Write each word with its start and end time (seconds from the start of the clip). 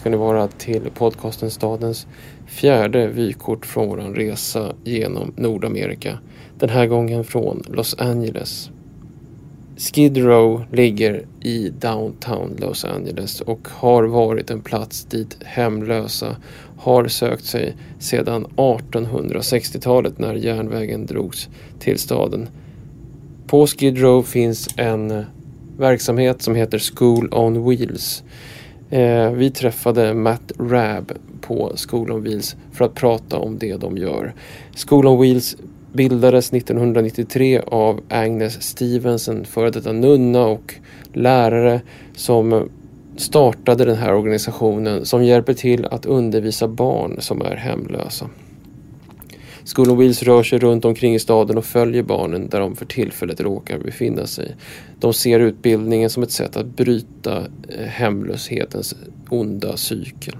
ska 0.00 0.10
ni 0.10 0.16
vara 0.16 0.48
till 0.48 0.90
podcasten 0.94 1.50
Stadens 1.50 2.06
fjärde 2.46 3.06
vykort 3.06 3.66
från 3.66 3.88
vår 3.88 3.96
resa 3.96 4.74
genom 4.84 5.32
Nordamerika. 5.36 6.18
Den 6.58 6.68
här 6.68 6.86
gången 6.86 7.24
från 7.24 7.62
Los 7.68 7.94
Angeles. 7.98 8.70
Skid 9.76 10.16
Row 10.16 10.64
ligger 10.72 11.26
i 11.40 11.68
downtown 11.68 12.56
Los 12.58 12.84
Angeles 12.84 13.40
och 13.40 13.68
har 13.70 14.02
varit 14.04 14.50
en 14.50 14.60
plats 14.60 15.04
dit 15.04 15.38
hemlösa 15.44 16.36
har 16.78 17.08
sökt 17.08 17.44
sig 17.44 17.76
sedan 17.98 18.46
1860-talet 18.46 20.18
när 20.18 20.34
järnvägen 20.34 21.06
drogs 21.06 21.48
till 21.78 21.98
staden. 21.98 22.48
På 23.46 23.66
Skid 23.66 23.98
Row 23.98 24.22
finns 24.22 24.68
en 24.76 25.24
verksamhet 25.78 26.42
som 26.42 26.54
heter 26.54 26.78
School 26.94 27.28
on 27.32 27.68
Wheels. 27.68 28.22
Eh, 28.90 29.30
vi 29.30 29.50
träffade 29.50 30.14
Matt 30.14 30.52
Rabb 30.58 31.12
på 31.40 31.72
School 31.88 32.10
on 32.10 32.22
Wheels 32.22 32.56
för 32.72 32.84
att 32.84 32.94
prata 32.94 33.38
om 33.38 33.58
det 33.58 33.76
de 33.76 33.96
gör. 33.96 34.34
School 34.86 35.06
on 35.06 35.20
Wheels 35.20 35.56
bildades 35.92 36.52
1993 36.52 37.60
av 37.66 38.00
Agnes 38.08 38.62
Stevens, 38.62 39.28
en 39.28 39.44
före 39.44 39.70
detta 39.70 39.92
nunna 39.92 40.46
och 40.46 40.74
lärare 41.12 41.80
som 42.16 42.68
startade 43.16 43.84
den 43.84 43.96
här 43.96 44.14
organisationen 44.14 45.06
som 45.06 45.24
hjälper 45.24 45.54
till 45.54 45.84
att 45.84 46.06
undervisa 46.06 46.68
barn 46.68 47.16
som 47.20 47.42
är 47.42 47.56
hemlösa. 47.56 48.26
School 49.74 49.90
on 49.90 49.98
Wheels 49.98 50.22
rör 50.22 50.42
sig 50.42 50.58
runt 50.58 50.84
omkring 50.84 51.14
i 51.14 51.18
staden 51.18 51.58
och 51.58 51.64
följer 51.64 52.02
barnen 52.02 52.48
där 52.48 52.60
de 52.60 52.76
för 52.76 52.86
tillfället 52.86 53.40
råkar 53.40 53.78
befinna 53.78 54.26
sig. 54.26 54.56
De 55.00 55.12
ser 55.12 55.40
utbildningen 55.40 56.10
som 56.10 56.22
ett 56.22 56.30
sätt 56.30 56.56
att 56.56 56.76
bryta 56.76 57.38
eh, 57.68 57.86
hemlöshetens 57.86 58.94
onda 59.28 59.76
cykel. 59.76 60.36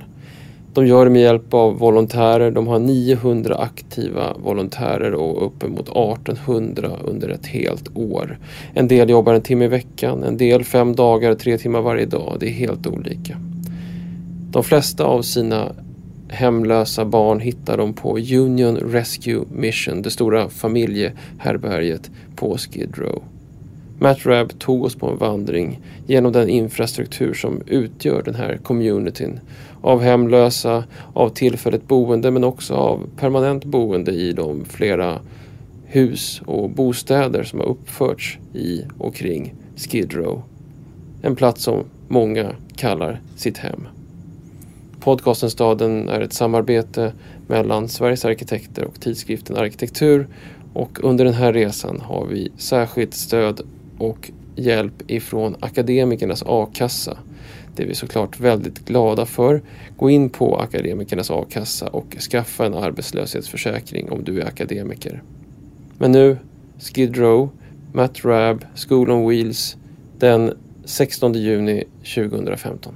De 0.75 0.87
gör 0.87 1.05
det 1.05 1.11
med 1.11 1.23
hjälp 1.23 1.55
av 1.55 1.79
volontärer. 1.79 2.51
De 2.51 2.67
har 2.67 2.79
900 2.79 3.57
aktiva 3.57 4.35
volontärer 4.35 5.15
och 5.15 5.47
uppemot 5.47 5.89
1800 5.89 6.91
under 7.05 7.29
ett 7.29 7.47
helt 7.47 7.97
år. 7.97 8.39
En 8.75 8.89
del 8.89 9.11
jobbar 9.11 9.35
en 9.35 9.43
timme 9.43 9.65
i 9.65 9.69
veckan, 9.69 10.23
en 10.23 10.37
del 10.37 10.65
fem 10.65 10.97
dagar, 10.97 11.35
tre 11.35 11.59
timmar 11.59 11.81
varje 11.81 12.07
dag. 12.07 12.37
Det 12.41 12.47
är 12.47 12.53
helt 12.53 12.87
olika. 12.87 13.37
De 14.51 14.65
flesta 14.65 15.05
av 15.05 15.23
sina 15.23 15.73
hemlösa 16.31 17.05
barn 17.05 17.41
hittar 17.41 17.77
de 17.77 17.93
på 17.93 18.19
Union 18.19 18.77
Rescue 18.77 19.45
Mission, 19.53 20.03
det 20.03 20.11
stora 20.11 20.49
familjehärbärget 20.49 22.11
på 22.37 22.59
Skid 22.59 22.99
Row. 22.99 23.23
Matt 23.99 24.27
Rabb 24.27 24.59
tog 24.59 24.85
oss 24.85 24.95
på 24.95 25.09
en 25.11 25.19
vandring 25.19 25.81
genom 26.07 26.33
den 26.33 26.49
infrastruktur 26.49 27.35
som 27.35 27.63
utgör 27.67 28.23
den 28.23 28.35
här 28.35 28.57
communityn 28.57 29.41
av 29.83 30.01
hemlösa, 30.01 30.85
av 31.13 31.29
tillfälligt 31.29 31.89
boende 31.89 32.31
men 32.31 32.45
också 32.45 32.75
av 32.75 33.09
permanent 33.17 33.65
boende 33.65 34.13
i 34.13 34.33
de 34.33 34.65
flera 34.65 35.19
hus 35.85 36.43
och 36.47 36.71
bostäder 36.71 37.43
som 37.43 37.59
har 37.59 37.67
uppförts 37.67 38.39
i 38.55 38.83
och 38.99 39.15
kring 39.15 39.55
Skid 39.77 40.13
Row. 40.13 40.43
En 41.23 41.37
plats 41.37 41.63
som 41.63 41.85
många 42.09 42.53
kallar 42.77 43.21
sitt 43.37 43.59
hem. 43.59 43.87
Podcasten 45.01 45.51
Staden 45.51 46.09
är 46.09 46.21
ett 46.21 46.33
samarbete 46.33 47.13
mellan 47.47 47.89
Sveriges 47.89 48.25
arkitekter 48.25 48.85
och 48.85 49.01
tidskriften 49.01 49.57
Arkitektur 49.57 50.29
och 50.73 51.05
under 51.05 51.25
den 51.25 51.35
här 51.35 51.53
resan 51.53 52.01
har 52.01 52.27
vi 52.27 52.53
särskilt 52.57 53.15
stöd 53.15 53.61
och 53.99 54.31
hjälp 54.57 55.11
ifrån 55.11 55.57
Akademikernas 55.61 56.43
a-kassa. 56.47 57.19
Det 57.77 57.83
är 57.83 57.87
vi 57.87 57.95
såklart 57.95 58.41
väldigt 58.41 58.85
glada 58.85 59.27
för. 59.27 59.63
Gå 59.97 60.11
in 60.11 60.31
på 60.31 60.57
Akademikernas 60.57 61.31
a-kassa 61.31 61.89
och 61.89 62.17
skaffa 62.31 62.67
en 62.67 62.75
arbetslöshetsförsäkring 62.75 64.11
om 64.11 64.25
du 64.25 64.41
är 64.41 64.47
akademiker. 64.47 65.23
Men 65.99 66.13
nu, 66.13 66.37
Skid 66.79 67.17
Row, 67.17 67.49
Matt 67.93 68.25
Rabb, 68.25 68.65
School 68.89 69.11
on 69.11 69.29
Wheels 69.29 69.77
den 70.19 70.53
16 70.85 71.33
juni 71.35 71.85
2015. 72.15 72.95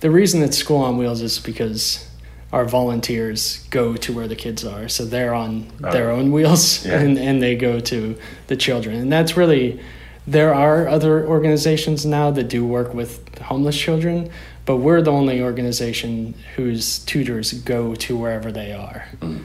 The 0.00 0.10
reason 0.10 0.42
it's 0.42 0.56
School 0.56 0.78
on 0.78 0.96
Wheels 0.96 1.22
is 1.22 1.38
because 1.38 2.08
our 2.52 2.64
volunteers 2.64 3.66
go 3.70 3.94
to 3.96 4.12
where 4.12 4.28
the 4.28 4.36
kids 4.36 4.64
are. 4.64 4.88
So 4.88 5.04
they're 5.04 5.34
on 5.34 5.70
oh. 5.84 5.92
their 5.92 6.10
own 6.10 6.32
wheels 6.32 6.86
yeah. 6.86 7.00
and, 7.00 7.18
and 7.18 7.42
they 7.42 7.56
go 7.56 7.80
to 7.80 8.18
the 8.46 8.56
children. 8.56 8.96
And 8.96 9.12
that's 9.12 9.36
really, 9.36 9.80
there 10.26 10.54
are 10.54 10.88
other 10.88 11.26
organizations 11.26 12.06
now 12.06 12.30
that 12.30 12.48
do 12.48 12.64
work 12.64 12.94
with 12.94 13.38
homeless 13.38 13.78
children, 13.78 14.30
but 14.64 14.76
we're 14.76 15.02
the 15.02 15.12
only 15.12 15.42
organization 15.42 16.34
whose 16.56 17.00
tutors 17.00 17.52
go 17.52 17.94
to 17.96 18.16
wherever 18.16 18.50
they 18.50 18.72
are 18.72 19.06
mm. 19.20 19.42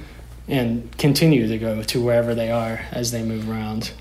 and 0.47 0.97
continue 0.97 1.47
to 1.47 1.57
go 1.57 1.83
to 1.83 2.03
wherever 2.03 2.35
they 2.35 2.51
are 2.51 2.81
as 2.91 3.11
they 3.11 3.23
move 3.23 3.49
around. 3.49 3.91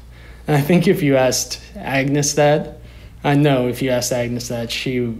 And 0.46 0.56
I 0.56 0.60
think 0.60 0.86
if 0.86 1.02
you 1.02 1.16
asked 1.16 1.60
Agnes 1.76 2.34
that, 2.34 2.78
I 3.24 3.34
know 3.34 3.68
if 3.68 3.82
you 3.82 3.90
asked 3.90 4.12
Agnes 4.12 4.48
that, 4.48 4.70
she 4.70 5.16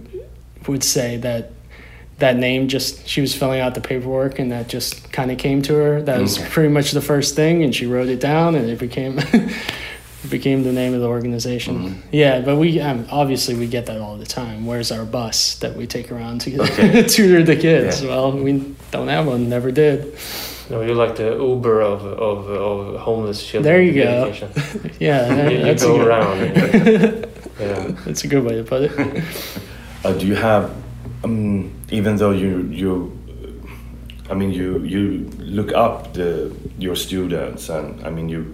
would 0.67 0.83
say 0.83 1.17
that 1.17 1.51
that 2.19 2.37
name 2.37 2.67
just 2.67 3.07
she 3.07 3.21
was 3.21 3.35
filling 3.35 3.59
out 3.59 3.75
the 3.75 3.81
paperwork 3.81 4.39
and 4.39 4.51
that 4.51 4.67
just 4.67 5.11
kind 5.11 5.31
of 5.31 5.37
came 5.37 5.61
to 5.61 5.73
her 5.73 6.01
that 6.01 6.21
was 6.21 6.37
pretty 6.37 6.69
much 6.69 6.91
the 6.91 7.01
first 7.01 7.35
thing 7.35 7.63
and 7.63 7.75
she 7.75 7.85
wrote 7.85 8.07
it 8.07 8.19
down 8.19 8.55
and 8.55 8.69
it 8.69 8.79
became 8.79 9.19
it 10.23 10.29
became 10.29 10.63
the 10.63 10.71
name 10.71 10.93
of 10.93 11.01
the 11.01 11.07
organization 11.07 11.89
mm-hmm. 11.89 12.09
yeah 12.11 12.39
but 12.39 12.55
we 12.55 12.79
um, 12.79 13.05
obviously 13.09 13.55
we 13.55 13.67
get 13.67 13.87
that 13.87 13.99
all 13.99 14.15
the 14.17 14.25
time 14.25 14.65
where's 14.65 14.91
our 14.91 15.05
bus 15.05 15.55
that 15.55 15.75
we 15.75 15.87
take 15.87 16.11
around 16.11 16.39
to 16.39 16.61
okay. 16.61 17.03
tutor 17.07 17.43
the 17.43 17.55
kids 17.55 18.01
yeah. 18.01 18.09
well 18.09 18.31
we 18.31 18.75
don't 18.91 19.07
have 19.07 19.25
one 19.27 19.49
never 19.49 19.71
did 19.71 20.17
no, 20.69 20.81
you're 20.81 20.95
like 20.95 21.17
the 21.17 21.35
Uber 21.35 21.81
of 21.81 22.05
of, 22.05 22.47
of 22.49 23.01
homeless 23.01 23.45
children. 23.45 23.63
There 23.63 23.81
you 23.81 24.01
go. 24.01 24.27
yeah, 24.99 25.27
that, 25.27 25.51
you, 25.51 25.57
you 25.57 25.75
go 25.75 26.01
around. 26.01 26.55
yeah, 27.59 27.87
that's 28.05 28.23
a 28.23 28.27
good 28.27 28.45
way 28.45 28.55
to 28.55 28.63
put 28.63 28.83
it. 28.83 29.23
Uh, 30.03 30.11
do 30.11 30.27
you 30.27 30.35
have 30.35 30.69
um, 31.23 31.71
even 31.89 32.17
though 32.17 32.31
you 32.31 32.67
you 32.69 33.17
I 34.29 34.33
mean 34.33 34.51
you 34.51 34.79
you 34.83 35.29
look 35.37 35.71
up 35.71 36.13
the 36.13 36.53
your 36.77 36.97
students 36.97 37.69
and 37.69 38.05
I 38.05 38.09
mean 38.09 38.27
you 38.27 38.53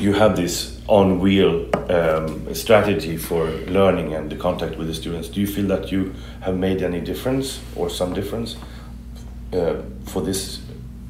you 0.00 0.12
have 0.12 0.34
this 0.34 0.80
on 0.88 1.20
wheel 1.20 1.70
um, 1.88 2.52
strategy 2.54 3.16
for 3.16 3.46
learning 3.68 4.14
and 4.14 4.28
the 4.28 4.36
contact 4.36 4.76
with 4.76 4.88
the 4.88 4.94
students. 4.94 5.28
Do 5.28 5.40
you 5.40 5.46
feel 5.46 5.68
that 5.68 5.92
you 5.92 6.12
have 6.40 6.56
made 6.56 6.82
any 6.82 7.00
difference 7.00 7.60
or 7.76 7.88
some 7.88 8.14
difference 8.14 8.56
uh, 9.52 9.76
for 10.06 10.22
this 10.22 10.60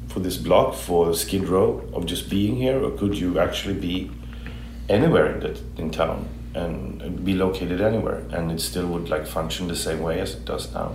for 0.09 0.19
this 0.19 0.37
block 0.37 0.75
for 0.75 1.13
Skid 1.15 1.49
Row 1.49 1.81
of 1.91 2.05
just 2.05 2.29
being 2.29 2.55
here, 2.55 2.79
or 2.83 2.91
could 2.91 3.17
you 3.17 3.39
actually 3.39 3.79
be 3.79 4.11
anywhere 4.89 5.35
in 5.35 5.57
in 5.75 5.89
town? 5.89 6.34
And 6.55 7.23
be 7.25 7.33
located 7.33 7.81
anywhere. 7.81 8.23
And 8.31 8.51
it 8.51 8.61
still 8.61 8.87
would 8.87 9.09
like 9.09 9.27
function 9.27 9.67
the 9.67 9.75
same 9.75 10.01
way 10.01 10.19
as 10.21 10.33
it 10.33 10.45
does 10.45 10.73
now. 10.73 10.93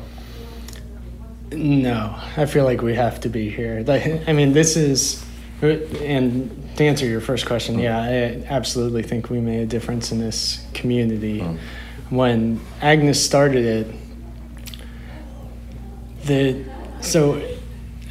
No 1.52 2.14
i 2.36 2.46
feel 2.46 2.64
like 2.64 2.80
we 2.80 2.94
have 2.94 3.20
to 3.20 3.28
be 3.28 3.50
here. 3.50 3.82
Like 3.86 4.28
i 4.28 4.32
mean 4.32 4.52
this 4.52 4.76
is 4.76 5.24
and 5.62 6.76
to 6.76 6.84
answer 6.84 7.06
your 7.06 7.20
first 7.20 7.44
question 7.44 7.76
mm. 7.76 7.82
yeah 7.82 8.00
i 8.00 8.52
absolutely 8.52 9.02
think 9.02 9.28
we 9.28 9.40
made 9.40 9.60
a 9.60 9.66
difference 9.66 10.10
in 10.10 10.18
this 10.18 10.64
community. 10.72 11.40
Mm. 11.40 11.58
when 12.10 12.60
agnes 12.80 13.22
started 13.22 13.64
it 13.64 13.94
the 16.24 16.64
so 17.00 17.42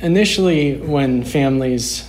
initially 0.01 0.77
when 0.77 1.23
families 1.23 2.07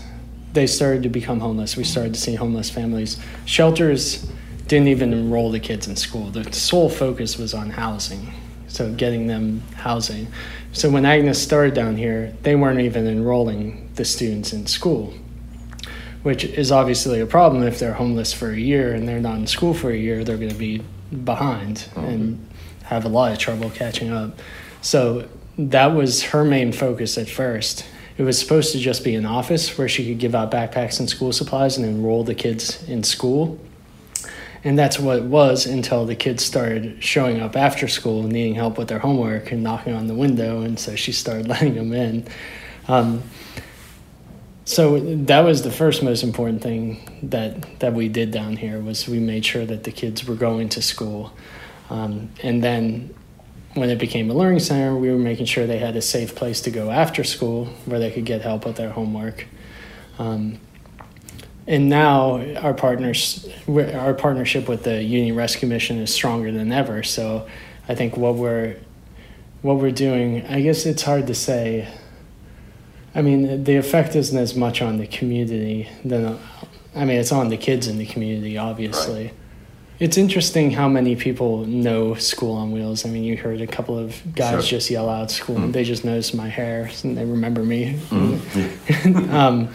they 0.52 0.66
started 0.66 1.04
to 1.04 1.08
become 1.08 1.40
homeless 1.40 1.76
we 1.76 1.84
started 1.84 2.12
to 2.12 2.20
see 2.20 2.34
homeless 2.34 2.68
families. 2.68 3.18
Shelters 3.46 4.30
didn't 4.70 4.86
even 4.86 5.12
enroll 5.12 5.50
the 5.50 5.58
kids 5.58 5.88
in 5.88 5.96
school. 5.96 6.30
The 6.30 6.52
sole 6.52 6.88
focus 6.88 7.36
was 7.36 7.54
on 7.54 7.70
housing, 7.70 8.32
so 8.68 8.92
getting 8.92 9.26
them 9.26 9.62
housing. 9.74 10.28
So 10.72 10.88
when 10.88 11.04
Agnes 11.04 11.42
started 11.42 11.74
down 11.74 11.96
here, 11.96 12.32
they 12.42 12.54
weren't 12.54 12.78
even 12.78 13.08
enrolling 13.08 13.90
the 13.96 14.04
students 14.04 14.52
in 14.52 14.68
school, 14.68 15.12
which 16.22 16.44
is 16.44 16.70
obviously 16.70 17.18
a 17.18 17.26
problem 17.26 17.64
if 17.64 17.80
they're 17.80 17.94
homeless 17.94 18.32
for 18.32 18.50
a 18.50 18.56
year 18.56 18.94
and 18.94 19.08
they're 19.08 19.18
not 19.18 19.38
in 19.38 19.48
school 19.48 19.74
for 19.74 19.90
a 19.90 19.96
year, 19.96 20.22
they're 20.22 20.36
going 20.36 20.50
to 20.50 20.54
be 20.54 20.80
behind 21.24 21.78
mm-hmm. 21.78 22.04
and 22.04 22.48
have 22.84 23.04
a 23.04 23.08
lot 23.08 23.32
of 23.32 23.38
trouble 23.38 23.70
catching 23.70 24.12
up. 24.12 24.38
So 24.82 25.28
that 25.58 25.86
was 25.86 26.22
her 26.22 26.44
main 26.44 26.70
focus 26.70 27.18
at 27.18 27.28
first. 27.28 27.84
It 28.18 28.22
was 28.22 28.38
supposed 28.38 28.70
to 28.70 28.78
just 28.78 29.02
be 29.02 29.16
an 29.16 29.26
office 29.26 29.76
where 29.76 29.88
she 29.88 30.06
could 30.06 30.20
give 30.20 30.36
out 30.36 30.52
backpacks 30.52 31.00
and 31.00 31.10
school 31.10 31.32
supplies 31.32 31.76
and 31.76 31.84
enroll 31.84 32.22
the 32.22 32.36
kids 32.36 32.88
in 32.88 33.02
school 33.02 33.58
and 34.62 34.78
that's 34.78 34.98
what 34.98 35.18
it 35.18 35.24
was 35.24 35.66
until 35.66 36.04
the 36.04 36.14
kids 36.14 36.44
started 36.44 37.02
showing 37.02 37.40
up 37.40 37.56
after 37.56 37.88
school 37.88 38.22
needing 38.24 38.54
help 38.54 38.76
with 38.76 38.88
their 38.88 38.98
homework 38.98 39.52
and 39.52 39.62
knocking 39.62 39.94
on 39.94 40.06
the 40.06 40.14
window. 40.14 40.60
And 40.60 40.78
so 40.78 40.96
she 40.96 41.12
started 41.12 41.48
letting 41.48 41.74
them 41.74 41.92
in. 41.92 42.26
Um, 42.88 43.22
so 44.64 45.00
that 45.00 45.40
was 45.40 45.62
the 45.62 45.70
first 45.70 46.02
most 46.02 46.22
important 46.22 46.62
thing 46.62 47.20
that 47.24 47.80
that 47.80 47.92
we 47.92 48.08
did 48.08 48.30
down 48.30 48.56
here 48.56 48.78
was 48.78 49.08
we 49.08 49.18
made 49.18 49.44
sure 49.44 49.64
that 49.66 49.84
the 49.84 49.90
kids 49.90 50.24
were 50.24 50.36
going 50.36 50.68
to 50.70 50.82
school. 50.82 51.32
Um, 51.88 52.30
and 52.42 52.62
then 52.62 53.12
when 53.74 53.90
it 53.90 53.98
became 53.98 54.30
a 54.30 54.34
learning 54.34 54.60
center, 54.60 54.94
we 54.96 55.10
were 55.10 55.18
making 55.18 55.46
sure 55.46 55.66
they 55.66 55.78
had 55.78 55.96
a 55.96 56.02
safe 56.02 56.34
place 56.34 56.60
to 56.62 56.70
go 56.70 56.90
after 56.90 57.24
school 57.24 57.66
where 57.86 57.98
they 57.98 58.10
could 58.10 58.24
get 58.24 58.42
help 58.42 58.64
with 58.64 58.76
their 58.76 58.90
homework. 58.90 59.46
Um, 60.18 60.60
and 61.70 61.88
now 61.88 62.44
our 62.56 62.74
partners, 62.74 63.48
our 63.68 64.12
partnership 64.12 64.68
with 64.68 64.82
the 64.82 65.00
Union 65.04 65.36
Rescue 65.36 65.68
Mission 65.68 65.98
is 65.98 66.12
stronger 66.12 66.50
than 66.50 66.72
ever. 66.72 67.04
So 67.04 67.46
I 67.88 67.94
think 67.94 68.16
what 68.16 68.34
we're 68.34 68.76
what 69.62 69.76
we're 69.76 69.92
doing, 69.92 70.44
I 70.46 70.62
guess 70.62 70.84
it's 70.84 71.02
hard 71.02 71.28
to 71.28 71.34
say. 71.34 71.88
I 73.14 73.22
mean, 73.22 73.62
the 73.62 73.76
effect 73.76 74.16
isn't 74.16 74.36
as 74.36 74.56
much 74.56 74.82
on 74.82 74.98
the 74.98 75.06
community 75.06 75.88
than, 76.04 76.38
I 76.94 77.04
mean, 77.04 77.18
it's 77.20 77.32
on 77.32 77.50
the 77.50 77.56
kids 77.56 77.86
in 77.86 77.98
the 77.98 78.06
community, 78.06 78.56
obviously. 78.56 79.24
Right. 79.26 79.34
It's 79.98 80.16
interesting 80.16 80.70
how 80.70 80.88
many 80.88 81.14
people 81.14 81.66
know 81.66 82.14
School 82.14 82.56
on 82.56 82.72
Wheels. 82.72 83.04
I 83.04 83.10
mean, 83.10 83.22
you 83.22 83.36
heard 83.36 83.60
a 83.60 83.66
couple 83.66 83.98
of 83.98 84.16
guys 84.34 84.66
Sure. 84.66 84.78
just 84.78 84.90
yell 84.90 85.08
out 85.08 85.30
"School." 85.30 85.56
Mm. 85.56 85.72
They 85.72 85.84
just 85.84 86.04
noticed 86.04 86.34
my 86.34 86.48
hair 86.48 86.90
and 87.04 87.16
they 87.16 87.24
remember 87.24 87.62
me. 87.62 87.98
Mm. 88.10 89.30
um, 89.32 89.68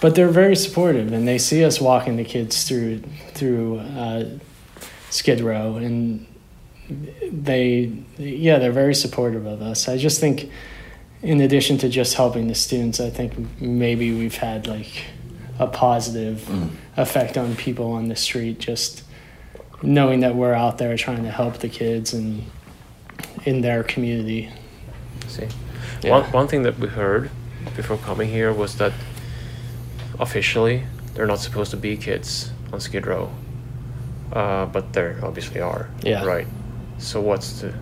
but 0.00 0.14
they're 0.14 0.28
very 0.28 0.54
supportive, 0.56 1.12
and 1.12 1.26
they 1.26 1.38
see 1.38 1.64
us 1.64 1.80
walking 1.80 2.16
the 2.16 2.24
kids 2.24 2.64
through 2.64 3.00
through 3.34 3.78
uh, 3.80 4.24
Skid 5.10 5.40
Row, 5.40 5.76
and 5.76 6.26
they 7.30 7.92
yeah 8.16 8.58
they're 8.58 8.72
very 8.72 8.94
supportive 8.94 9.46
of 9.46 9.60
us. 9.62 9.88
I 9.88 9.96
just 9.96 10.20
think, 10.20 10.50
in 11.22 11.40
addition 11.40 11.78
to 11.78 11.88
just 11.88 12.14
helping 12.14 12.48
the 12.48 12.54
students, 12.54 13.00
I 13.00 13.10
think 13.10 13.32
maybe 13.60 14.12
we've 14.12 14.36
had 14.36 14.66
like 14.66 15.04
a 15.58 15.66
positive 15.66 16.38
Mm. 16.48 16.70
effect 16.96 17.36
on 17.36 17.56
people 17.56 17.92
on 17.92 18.08
the 18.08 18.14
street 18.16 18.58
just 18.60 19.02
knowing 19.82 20.20
that 20.20 20.34
we're 20.34 20.52
out 20.54 20.78
there 20.78 20.96
trying 20.96 21.24
to 21.24 21.30
help 21.30 21.58
the 21.58 21.68
kids 21.68 22.12
and 22.14 22.42
in 23.44 23.60
their 23.60 23.82
community. 23.82 24.48
See, 25.26 25.46
Yeah. 26.02 26.10
one 26.12 26.24
one 26.32 26.46
thing 26.48 26.62
that 26.62 26.78
we 26.78 26.88
heard 26.88 27.30
before 27.76 27.96
coming 27.98 28.28
here 28.30 28.52
was 28.52 28.76
that 28.76 28.92
officially 30.18 30.84
they're 31.14 31.26
not 31.26 31.40
supposed 31.40 31.70
to 31.72 31.76
be 31.76 31.96
kids 31.96 32.52
on 32.72 32.80
Skid 32.80 33.06
Row, 33.06 33.30
uh, 34.32 34.66
but 34.66 34.92
there 34.92 35.18
obviously 35.22 35.60
are. 35.60 35.88
Yeah. 36.02 36.24
Right. 36.24 36.46
So 36.98 37.20
what's 37.20 37.60
the 37.60 37.74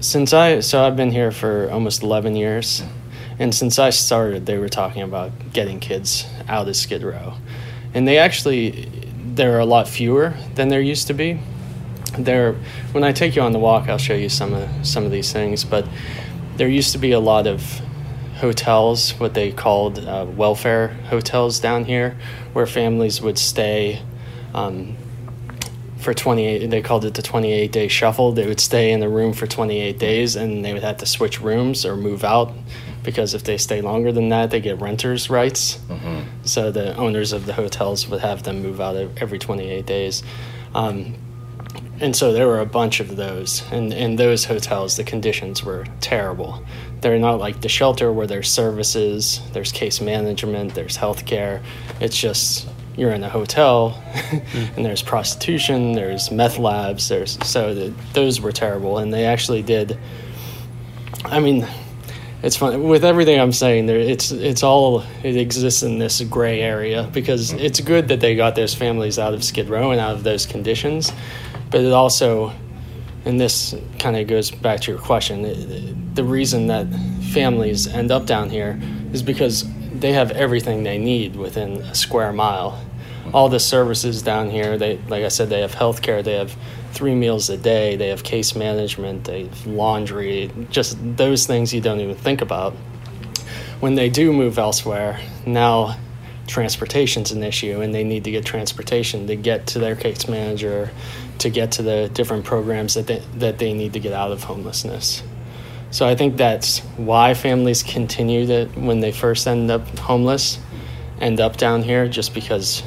Since 0.00 0.32
I 0.32 0.60
so 0.60 0.84
I've 0.84 0.96
been 0.96 1.10
here 1.10 1.30
for 1.30 1.70
almost 1.70 2.02
11 2.02 2.36
years 2.36 2.82
and 3.38 3.54
since 3.54 3.78
I 3.78 3.90
started 3.90 4.46
they 4.46 4.58
were 4.58 4.68
talking 4.68 5.02
about 5.02 5.32
getting 5.52 5.80
kids 5.80 6.26
out 6.48 6.68
of 6.68 6.76
Skid 6.76 7.02
Row. 7.02 7.34
And 7.94 8.06
they 8.06 8.18
actually 8.18 8.90
there 9.34 9.56
are 9.56 9.60
a 9.60 9.66
lot 9.66 9.88
fewer 9.88 10.34
than 10.54 10.68
there 10.68 10.80
used 10.80 11.06
to 11.06 11.14
be. 11.14 11.40
There 12.18 12.54
when 12.92 13.04
I 13.04 13.12
take 13.12 13.36
you 13.36 13.42
on 13.42 13.52
the 13.52 13.58
walk 13.58 13.88
I'll 13.88 13.98
show 13.98 14.14
you 14.14 14.28
some 14.28 14.52
of 14.52 14.68
some 14.86 15.04
of 15.04 15.10
these 15.10 15.32
things, 15.32 15.64
but 15.64 15.86
there 16.56 16.68
used 16.68 16.92
to 16.92 16.98
be 16.98 17.12
a 17.12 17.20
lot 17.20 17.46
of 17.46 17.80
hotels, 18.42 19.12
what 19.20 19.34
they 19.34 19.52
called 19.52 20.00
uh, 20.00 20.26
welfare 20.36 20.88
hotels 21.08 21.60
down 21.60 21.84
here, 21.84 22.16
where 22.52 22.66
families 22.66 23.22
would 23.22 23.38
stay 23.38 24.02
um, 24.52 24.96
for 25.98 26.12
28 26.12 26.66
they 26.68 26.82
called 26.82 27.04
it 27.04 27.14
the 27.14 27.22
28 27.22 27.70
day 27.70 27.86
shuffle. 27.86 28.32
They 28.32 28.44
would 28.48 28.58
stay 28.58 28.90
in 28.90 28.98
the 28.98 29.08
room 29.08 29.32
for 29.32 29.46
28 29.46 29.96
days 29.96 30.34
and 30.34 30.64
they 30.64 30.72
would 30.72 30.82
have 30.82 30.96
to 30.98 31.06
switch 31.06 31.40
rooms 31.40 31.86
or 31.86 31.96
move 31.96 32.24
out 32.24 32.52
because 33.04 33.32
if 33.32 33.44
they 33.44 33.56
stay 33.56 33.80
longer 33.80 34.10
than 34.10 34.28
that 34.30 34.50
they 34.50 34.60
get 34.60 34.80
renters 34.80 35.30
rights. 35.30 35.78
Mhm. 35.88 36.24
so 36.42 36.72
the 36.72 36.96
owners 36.96 37.32
of 37.32 37.46
the 37.46 37.52
hotels 37.52 38.08
would 38.08 38.20
have 38.20 38.42
them 38.42 38.60
move 38.60 38.80
out 38.80 38.96
every 39.18 39.38
28 39.38 39.86
days. 39.86 40.24
Um, 40.74 41.14
and 42.00 42.16
so 42.16 42.32
there 42.32 42.48
were 42.48 42.60
a 42.60 42.66
bunch 42.66 42.98
of 42.98 43.14
those 43.14 43.62
and 43.70 43.92
in 43.92 44.16
those 44.16 44.46
hotels 44.46 44.96
the 44.96 45.04
conditions 45.04 45.62
were 45.62 45.84
terrible 46.00 46.64
they're 47.02 47.18
not 47.18 47.38
like 47.38 47.60
the 47.60 47.68
shelter 47.68 48.12
where 48.12 48.26
there's 48.26 48.50
services 48.50 49.40
there's 49.52 49.72
case 49.72 50.00
management 50.00 50.74
there's 50.74 50.96
healthcare. 50.96 51.62
It's 52.00 52.16
just 52.16 52.66
you're 52.96 53.10
in 53.10 53.24
a 53.24 53.28
hotel 53.28 54.02
and 54.76 54.84
there's 54.84 55.02
prostitution 55.02 55.92
there's 55.92 56.30
meth 56.30 56.58
labs 56.58 57.08
there's 57.08 57.38
so 57.46 57.74
the, 57.74 57.94
those 58.12 58.40
were 58.40 58.52
terrible. 58.52 58.98
And 58.98 59.12
they 59.12 59.24
actually 59.24 59.62
did 59.62 59.98
i 61.24 61.38
mean 61.38 61.66
it's 62.42 62.56
fun 62.56 62.82
with 62.88 63.04
everything 63.04 63.38
i'm 63.38 63.52
saying 63.52 63.86
there 63.86 63.98
it's 63.98 64.32
it's 64.32 64.62
all 64.62 65.04
it 65.22 65.36
exists 65.36 65.82
in 65.82 65.98
this 65.98 66.20
gray 66.22 66.60
area 66.60 67.08
because 67.12 67.52
it's 67.52 67.80
good 67.80 68.08
that 68.08 68.20
they 68.20 68.34
got 68.34 68.56
those 68.56 68.74
families 68.74 69.18
out 69.18 69.32
of 69.32 69.44
skid 69.44 69.68
row 69.68 69.92
and 69.92 70.00
out 70.00 70.14
of 70.14 70.24
those 70.24 70.46
conditions 70.46 71.12
but 71.70 71.80
it 71.80 71.92
also 71.92 72.52
and 73.24 73.40
this 73.40 73.74
kind 73.98 74.16
of 74.16 74.26
goes 74.26 74.50
back 74.50 74.80
to 74.80 74.90
your 74.90 75.00
question 75.00 75.42
the 76.14 76.24
reason 76.24 76.66
that 76.66 76.86
families 77.32 77.86
end 77.86 78.10
up 78.10 78.26
down 78.26 78.50
here 78.50 78.78
is 79.12 79.22
because 79.22 79.64
they 79.92 80.12
have 80.12 80.30
everything 80.32 80.82
they 80.82 80.98
need 80.98 81.36
within 81.36 81.78
a 81.82 81.94
square 81.94 82.32
mile. 82.32 82.82
All 83.32 83.48
the 83.48 83.60
services 83.60 84.20
down 84.22 84.50
here 84.50 84.76
they 84.76 84.98
like 85.08 85.24
i 85.24 85.28
said 85.28 85.48
they 85.48 85.60
have 85.60 85.74
health 85.74 86.02
care 86.02 86.22
they 86.22 86.34
have 86.34 86.54
three 86.92 87.14
meals 87.14 87.48
a 87.48 87.56
day 87.56 87.96
they 87.96 88.08
have 88.08 88.22
case 88.24 88.54
management 88.54 89.24
they 89.24 89.44
have 89.44 89.66
laundry 89.66 90.50
just 90.70 90.98
those 91.16 91.46
things 91.46 91.72
you 91.72 91.80
don't 91.80 92.00
even 92.00 92.16
think 92.16 92.40
about. 92.40 92.74
When 93.80 93.94
they 93.94 94.10
do 94.10 94.32
move 94.32 94.58
elsewhere 94.58 95.20
now 95.46 95.96
transportation's 96.46 97.30
an 97.30 97.42
issue 97.42 97.80
and 97.80 97.94
they 97.94 98.04
need 98.04 98.24
to 98.24 98.30
get 98.30 98.44
transportation 98.44 99.26
to 99.26 99.36
get 99.36 99.66
to 99.68 99.78
their 99.78 99.94
case 99.94 100.28
manager 100.28 100.90
to 101.38 101.50
get 101.50 101.72
to 101.72 101.82
the 101.82 102.10
different 102.12 102.44
programs 102.44 102.94
that 102.94 103.06
they, 103.06 103.22
that 103.34 103.58
they 103.58 103.72
need 103.72 103.92
to 103.92 104.00
get 104.00 104.12
out 104.12 104.32
of 104.32 104.44
homelessness. 104.44 105.22
So 105.90 106.06
i 106.06 106.14
think 106.14 106.36
that's 106.36 106.78
why 106.96 107.34
families 107.34 107.82
continue 107.82 108.46
to 108.46 108.66
when 108.74 109.00
they 109.00 109.12
first 109.12 109.46
end 109.46 109.70
up 109.70 109.86
homeless 109.98 110.58
end 111.20 111.38
up 111.38 111.56
down 111.56 111.82
here 111.82 112.08
just 112.08 112.34
because 112.34 112.82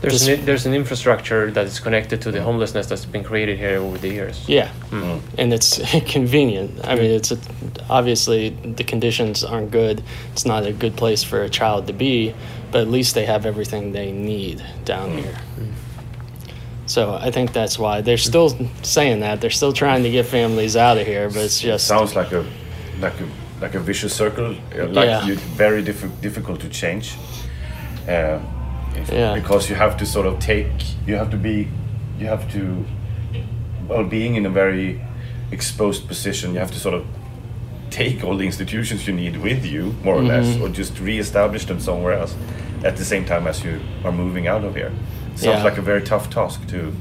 there's 0.00 0.26
an, 0.28 0.44
there's 0.44 0.66
an 0.66 0.74
infrastructure 0.74 1.50
that 1.50 1.66
is 1.66 1.80
connected 1.80 2.20
to 2.22 2.30
the 2.30 2.42
homelessness 2.42 2.86
that's 2.86 3.04
been 3.06 3.24
created 3.24 3.58
here 3.58 3.78
over 3.78 3.98
the 3.98 4.08
years. 4.08 4.44
yeah 4.48 4.70
Mm. 4.90 5.20
and 5.38 5.52
it's 5.52 5.80
convenient. 6.12 6.70
I 6.86 6.94
mean, 6.94 7.10
it's 7.10 7.32
a, 7.32 7.38
obviously 7.88 8.50
the 8.50 8.84
conditions 8.84 9.42
aren't 9.44 9.70
good. 9.70 10.02
It's 10.32 10.44
not 10.46 10.66
a 10.66 10.72
good 10.72 10.96
place 10.96 11.22
for 11.24 11.42
a 11.42 11.48
child 11.48 11.86
to 11.86 11.92
be, 11.92 12.34
but 12.70 12.80
at 12.82 12.88
least 12.88 13.14
they 13.14 13.24
have 13.26 13.46
everything 13.46 13.92
they 13.92 14.12
need 14.12 14.62
down 14.84 15.12
here. 15.18 15.36
So 16.86 17.14
I 17.14 17.30
think 17.32 17.52
that's 17.52 17.78
why 17.78 18.00
they're 18.00 18.16
still 18.18 18.50
saying 18.82 19.20
that 19.20 19.40
they're 19.40 19.50
still 19.50 19.72
trying 19.72 20.02
to 20.04 20.10
get 20.10 20.26
families 20.26 20.76
out 20.76 20.98
of 20.98 21.06
here, 21.06 21.28
but 21.28 21.38
it's 21.38 21.60
just 21.60 21.86
sounds 21.86 22.14
like 22.14 22.30
a 22.32 22.44
like 23.00 23.14
a 23.20 23.26
like 23.60 23.74
a 23.74 23.80
vicious 23.80 24.14
circle. 24.14 24.54
uh, 24.78 24.86
Like 24.86 25.06
Yeah. 25.08 25.26
you, 25.26 25.34
very 25.56 25.82
diffi- 25.82 26.20
difficult 26.20 26.60
to 26.60 26.68
change. 26.68 27.14
Uh, 28.08 28.38
if- 28.98 29.12
Yeah. 29.12 29.34
Because 29.34 29.68
you 29.70 29.76
have 29.76 29.96
to 29.98 30.06
sort 30.06 30.26
of 30.26 30.38
take. 30.38 30.72
You 31.06 31.16
have 31.16 31.30
to 31.30 31.36
be. 31.36 31.68
You 32.18 32.26
have 32.26 32.50
to. 32.52 32.84
Well, 33.88 34.04
being 34.04 34.34
in 34.36 34.46
a 34.46 34.50
very 34.50 35.00
exposed 35.52 36.08
position, 36.08 36.52
you 36.54 36.58
have 36.60 36.72
to 36.72 36.78
sort 36.80 36.94
of 36.94 37.04
take 37.90 38.24
all 38.24 38.36
the 38.36 38.44
institutions 38.44 39.06
you 39.06 39.14
need 39.14 39.36
with 39.36 39.64
you, 39.64 39.94
more 40.02 40.16
or 40.16 40.22
less, 40.22 40.46
Mhm. 40.46 40.60
or 40.62 40.68
just 40.68 40.98
re-establish 41.00 41.66
them 41.66 41.78
somewhere 41.80 42.14
else 42.18 42.34
at 42.84 42.96
the 42.96 43.04
same 43.04 43.24
time 43.24 43.46
as 43.46 43.62
you 43.64 43.78
are 44.04 44.12
moving 44.12 44.48
out 44.48 44.64
of 44.64 44.74
here. 44.74 44.90
Sounds 45.36 45.58
Yeah. 45.58 45.62
like 45.64 45.78
a 45.78 45.82
very 45.82 46.02
tough 46.02 46.28
task 46.30 46.66
to 46.68 46.92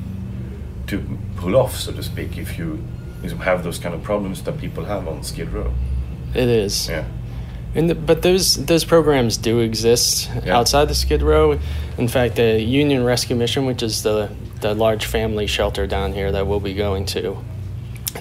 to 0.88 1.02
pull 1.38 1.56
off, 1.56 1.76
so 1.76 1.92
to 1.92 2.04
speak, 2.04 2.38
if 2.38 2.60
you 2.60 2.80
if 3.24 3.32
you 3.32 3.38
have 3.40 3.64
those 3.64 3.80
kind 3.80 3.96
of 3.96 4.04
problems 4.04 4.42
that 4.44 4.58
people 4.60 4.86
have 4.86 5.08
on 5.08 5.24
Skid 5.24 5.52
Row. 5.52 5.72
it 6.36 6.48
is. 6.50 6.88
Yeah. 6.90 7.06
And 7.76 7.90
the, 7.90 7.96
but 7.96 8.22
those 8.22 8.66
those 8.66 8.86
programs 8.86 9.36
do 9.38 9.60
exist 9.60 10.30
Yeah. 10.46 10.58
outside 10.58 10.88
the 10.88 10.96
Skid 10.96 11.22
Row. 11.22 11.60
In 11.98 12.08
fact, 12.08 12.36
the 12.38 12.62
Union 12.62 13.04
Rescue 13.04 13.36
Mission, 13.36 13.66
which 13.66 13.84
is 13.84 14.02
the 14.04 14.30
the 14.62 14.74
large 14.74 15.06
family 15.06 15.46
shelter 15.48 15.86
down 15.86 16.14
here 16.14 16.32
that 16.32 16.48
we'll 16.48 16.62
be 16.62 16.74
going 16.74 17.06
to, 17.08 17.38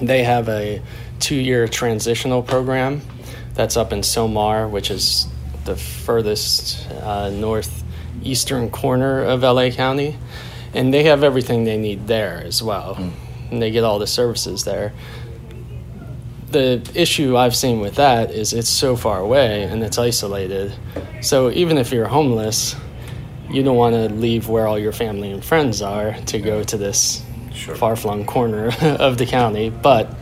they 0.02 0.24
have 0.24 0.48
a 0.48 0.82
two 1.20 1.36
year 1.36 1.68
transitional 1.68 2.42
program 2.42 3.00
that's 3.54 3.76
up 3.76 3.92
in 3.92 4.00
Sylmar, 4.00 4.68
which 4.68 4.90
is 4.90 5.28
the 5.64 5.76
furthest 5.76 6.90
uh, 6.90 7.30
northeastern 7.30 8.70
corner 8.70 9.22
of 9.22 9.42
LA 9.42 9.70
County, 9.70 10.16
and 10.74 10.92
they 10.92 11.04
have 11.04 11.22
everything 11.22 11.64
they 11.64 11.78
need 11.78 12.06
there 12.08 12.42
as 12.44 12.62
well, 12.62 12.96
and 13.50 13.62
they 13.62 13.70
get 13.70 13.84
all 13.84 13.98
the 14.00 14.06
services 14.06 14.64
there 14.64 14.92
the 16.54 16.80
issue 16.94 17.36
I've 17.36 17.54
seen 17.54 17.80
with 17.80 17.96
that 17.96 18.30
is 18.30 18.52
it's 18.54 18.70
so 18.70 18.96
far 18.96 19.18
away 19.20 19.64
and 19.64 19.82
it's 19.82 19.98
isolated. 19.98 20.72
So 21.20 21.50
even 21.50 21.76
if 21.76 21.92
you're 21.92 22.06
homeless, 22.08 22.74
you 23.50 23.62
don't 23.62 23.76
want 23.76 23.94
to 23.94 24.08
leave 24.14 24.48
where 24.48 24.66
all 24.66 24.78
your 24.78 24.92
family 24.92 25.30
and 25.30 25.44
friends 25.44 25.82
are 25.82 26.14
to 26.26 26.38
go 26.38 26.64
to 26.64 26.76
this 26.78 27.22
Sure. 27.52 27.76
far 27.76 27.94
flung 27.96 28.24
corner 28.24 28.72
of 28.80 29.18
the 29.18 29.26
county. 29.26 29.70
But 29.70 30.14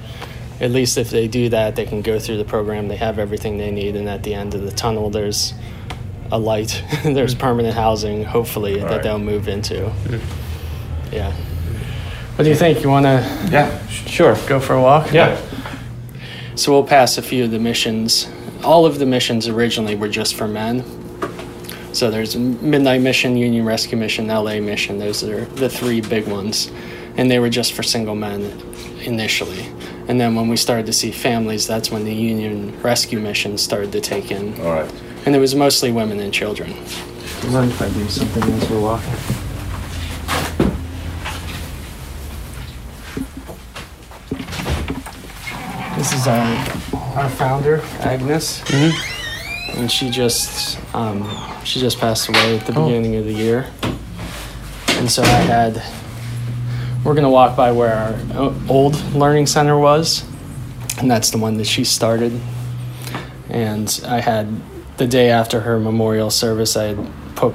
at 0.60 0.70
least 0.70 0.98
if 0.98 1.10
they 1.10 1.28
do 1.28 1.48
that, 1.50 1.76
they 1.76 1.86
can 1.86 2.02
go 2.02 2.18
through 2.18 2.38
the 2.38 2.44
program. 2.44 2.88
They 2.88 2.96
have 2.96 3.18
everything 3.18 3.58
they 3.58 3.70
need, 3.70 3.96
and 3.96 4.08
at 4.08 4.22
the 4.22 4.34
end 4.34 4.54
of 4.54 4.62
the 4.62 4.70
tunnel, 4.70 5.08
there's 5.10 5.54
a 6.30 6.38
light. 6.38 6.82
there's 7.04 7.34
mm-hmm. 7.34 7.40
permanent 7.40 7.74
housing, 7.74 8.24
hopefully, 8.24 8.78
that 8.80 8.90
Right. 8.90 9.02
they'll 9.02 9.18
move 9.18 9.48
into. 9.48 9.74
Mm-hmm. 9.74 11.14
Yeah. 11.14 11.32
What 12.36 12.44
do 12.44 12.50
you 12.50 12.56
think? 12.56 12.82
You 12.82 12.90
want 12.90 13.04
to 13.06 13.48
Yeah. 13.50 13.86
Sure. 13.88 14.36
go 14.46 14.60
for 14.60 14.74
a 14.74 14.80
walk? 14.80 15.12
Yeah. 15.12 15.36
So 16.54 16.72
we'll 16.72 16.84
pass 16.84 17.18
a 17.18 17.22
few 17.22 17.44
of 17.44 17.50
the 17.50 17.58
missions. 17.58 18.28
All 18.62 18.84
of 18.84 18.98
the 18.98 19.06
missions 19.06 19.48
originally 19.48 19.96
were 19.96 20.08
just 20.08 20.34
for 20.34 20.46
men. 20.46 20.84
So 21.92 22.10
there's 22.10 22.36
Midnight 22.36 23.00
Mission, 23.00 23.36
Union 23.36 23.64
Rescue 23.64 23.98
Mission, 23.98 24.28
LA 24.28 24.60
Mission. 24.60 24.98
Those 24.98 25.22
are 25.24 25.44
the 25.44 25.68
three 25.68 26.00
big 26.00 26.26
ones. 26.26 26.70
And 27.16 27.30
they 27.30 27.38
were 27.38 27.50
just 27.50 27.72
for 27.74 27.82
single 27.82 28.14
men 28.14 28.42
initially. 29.02 29.66
And 30.08 30.20
then 30.20 30.34
when 30.34 30.48
we 30.48 30.56
started 30.56 30.86
to 30.86 30.92
see 30.92 31.10
families, 31.10 31.66
that's 31.66 31.90
when 31.90 32.04
the 32.04 32.14
Union 32.14 32.80
Rescue 32.82 33.20
Mission 33.20 33.58
started 33.58 33.92
to 33.92 34.00
take 34.00 34.30
in. 34.30 34.58
All 34.60 34.72
right. 34.72 34.92
And 35.26 35.34
it 35.36 35.38
was 35.38 35.54
mostly 35.54 35.92
women 35.92 36.20
and 36.20 36.32
children. 36.32 36.74
Mind 37.50 37.70
if 37.70 37.82
I 37.82 37.88
do 37.90 38.08
something 38.08 38.42
as 38.42 38.70
we're 38.70 38.80
walking? 38.80 39.41
This 46.12 46.20
is 46.20 46.26
our, 46.28 46.44
our 47.16 47.28
founder, 47.30 47.80
Agnes. 48.00 48.62
And 49.74 49.90
she 49.90 50.10
just 50.10 50.78
um, 50.94 51.26
she 51.64 51.80
just 51.80 51.98
passed 51.98 52.28
away 52.28 52.58
at 52.58 52.66
the 52.66 52.74
Oh. 52.78 52.84
beginning 52.86 53.16
of 53.16 53.24
the 53.24 53.32
year. 53.32 53.66
And 54.98 55.10
so 55.10 55.22
I 55.22 55.26
had 55.26 55.82
we're 57.02 57.14
gonna 57.14 57.30
walk 57.30 57.56
by 57.56 57.72
where 57.72 57.94
our 57.94 58.52
old 58.68 58.94
learning 59.14 59.46
center 59.46 59.78
was, 59.78 60.22
and 60.98 61.10
that's 61.10 61.30
the 61.30 61.38
one 61.38 61.56
that 61.56 61.66
she 61.66 61.82
started. 61.82 62.38
And 63.48 63.88
I 64.06 64.20
had 64.20 64.48
the 64.98 65.06
day 65.06 65.30
after 65.30 65.60
her 65.60 65.80
memorial 65.80 66.28
service, 66.28 66.76
I 66.76 66.88
had 66.88 67.10
put 67.36 67.54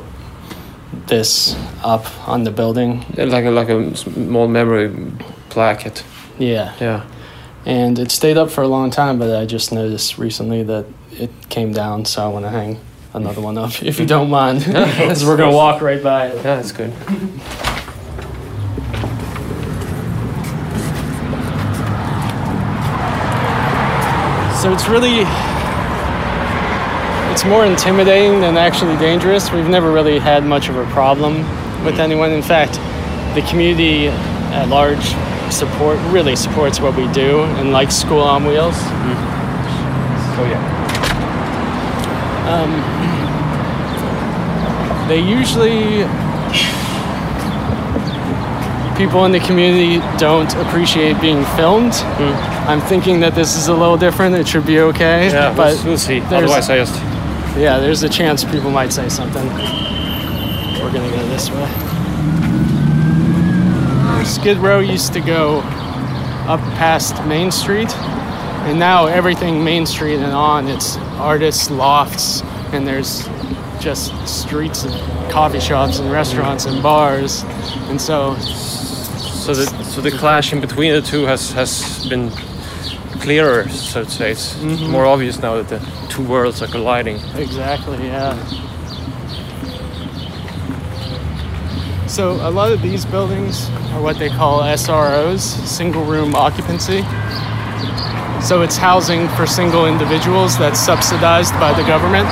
this 1.05 1.55
up 1.83 2.05
on 2.27 2.43
the 2.43 2.51
building. 2.51 3.05
Like 3.15 3.45
a 3.45 3.51
like 3.51 3.69
a 3.69 3.95
small 3.95 4.47
memory 4.47 4.91
placket. 5.49 6.03
Yeah. 6.39 6.73
Yeah. 6.81 7.03
And 7.67 7.99
it 7.99 8.09
stayed 8.09 8.37
up 8.37 8.49
for 8.49 8.63
a 8.63 8.67
long 8.67 8.89
time 8.89 9.19
but 9.19 9.35
i 9.35 9.45
just 9.45 9.71
noticed 9.71 10.17
recently 10.17 10.63
that 10.63 10.85
it 11.11 11.29
came 11.49 11.71
down 11.71 12.05
so 12.05 12.23
i 12.23 12.27
want 12.27 12.45
to 12.45 12.49
hang 12.49 12.79
another 13.17 13.41
one 13.41 13.57
up 13.57 13.83
if 13.83 13.99
you 13.99 14.05
don't 14.15 14.29
mind. 14.29 14.59
Because 14.59 15.25
we're 15.25 15.37
going 15.37 15.51
to 15.51 15.55
walk 15.55 15.81
right 15.81 16.01
by 16.01 16.27
it. 16.27 16.35
Yeah, 16.37 16.61
that's 16.61 16.71
good. 16.71 16.93
so 24.61 24.73
it's 24.73 24.87
really 24.89 25.23
it's 27.31 27.45
more 27.45 27.63
intimidating 27.65 28.41
than 28.41 28.57
actually 28.57 28.97
dangerous. 28.97 29.51
We've 29.51 29.69
never 29.69 29.91
really 29.91 30.17
had 30.17 30.43
much 30.43 30.67
of 30.69 30.77
a 30.77 30.85
problem 30.87 31.37
with 31.85 31.95
mm. 31.95 31.99
anyone. 31.99 32.31
In 32.31 32.41
fact 32.41 32.73
the 33.35 33.45
community 33.47 34.07
at 34.07 34.67
large 34.69 35.13
support 35.51 35.97
really 36.11 36.35
supports 36.35 36.79
what 36.79 36.95
we 36.95 37.11
do 37.13 37.41
and 37.57 37.71
likes 37.71 37.95
school 37.95 38.21
on 38.21 38.45
wheels 38.45 38.75
So 40.35 40.43
yeah. 40.45 40.75
Um, 42.47 42.71
they 45.07 45.19
usually 45.19 46.05
people 48.97 49.25
in 49.25 49.31
the 49.31 49.39
community 49.39 49.99
don't 50.17 50.51
appreciate 50.55 51.19
being 51.21 51.45
filmed. 51.55 51.91
Mm. 51.91 52.35
I'm 52.67 52.81
thinking 52.81 53.19
that 53.19 53.35
this 53.35 53.55
is 53.55 53.67
a 53.67 53.73
little 53.73 53.97
different. 53.97 54.35
It 54.35 54.47
should 54.47 54.65
be 54.65 54.79
okay. 54.79 55.29
Yeah, 55.29 55.53
but 55.55 55.75
we'll, 55.75 55.85
we'll 55.85 55.97
see. 55.97 56.21
Otherwise, 56.21 56.69
I 56.69 56.77
just 56.77 56.95
yeah, 57.57 57.79
there's 57.79 58.03
a 58.03 58.09
chance 58.09 58.43
people 58.43 58.71
might 58.71 58.91
say 58.91 59.09
something. 59.09 59.45
We're 59.47 60.91
gonna 60.91 61.09
go 61.09 61.27
this 61.27 61.49
way. 61.49 61.86
Skid 64.27 64.57
Row 64.57 64.79
used 64.79 65.13
to 65.13 65.21
go 65.21 65.59
up 66.47 66.59
past 66.75 67.23
Main 67.25 67.49
Street, 67.49 67.89
and 68.67 68.77
now 68.77 69.05
everything 69.05 69.63
Main 69.63 69.85
Street 69.85 70.15
and 70.15 70.33
on, 70.33 70.67
it's 70.67 70.97
artists' 71.17 71.69
lofts, 71.69 72.41
and 72.73 72.85
there's 72.85 73.27
just 73.79 74.11
streets 74.27 74.83
of 74.83 74.91
coffee 75.31 75.61
shops 75.61 75.99
and 75.99 76.11
restaurants 76.11 76.65
and 76.65 76.83
bars, 76.83 77.43
and 77.89 77.99
so 77.99 78.35
so 78.37 79.53
the 79.53 79.65
so 79.83 80.01
the 80.01 80.11
clash 80.11 80.51
in 80.51 80.59
between 80.59 80.91
the 80.91 81.01
two 81.01 81.23
has 81.23 81.51
has 81.53 82.05
been 82.09 82.29
clearer, 83.21 83.67
so 83.69 84.03
to 84.03 84.09
say. 84.09 84.31
It's 84.31 84.55
mm-hmm. 84.55 84.91
more 84.91 85.05
obvious 85.05 85.39
now 85.39 85.61
that 85.61 85.69
the 85.69 86.07
two 86.09 86.23
worlds 86.23 86.61
are 86.61 86.67
colliding. 86.67 87.17
Exactly, 87.35 87.97
yeah. 88.05 88.35
So 92.17 92.33
a 92.41 92.49
lot 92.49 92.71
of 92.71 92.81
these 92.81 93.05
buildings 93.05 93.69
are 93.93 94.01
what 94.01 94.17
they 94.17 94.29
call 94.29 94.61
SROs, 94.61 95.37
single 95.37 96.03
room 96.03 96.33
occupancy. 96.33 97.03
So 98.41 98.63
it's 98.63 98.75
housing 98.75 99.29
for 99.37 99.45
single 99.45 99.85
individuals 99.85 100.57
that's 100.57 100.79
subsidized 100.79 101.53
by 101.59 101.73
the 101.77 101.85
government. 101.85 102.25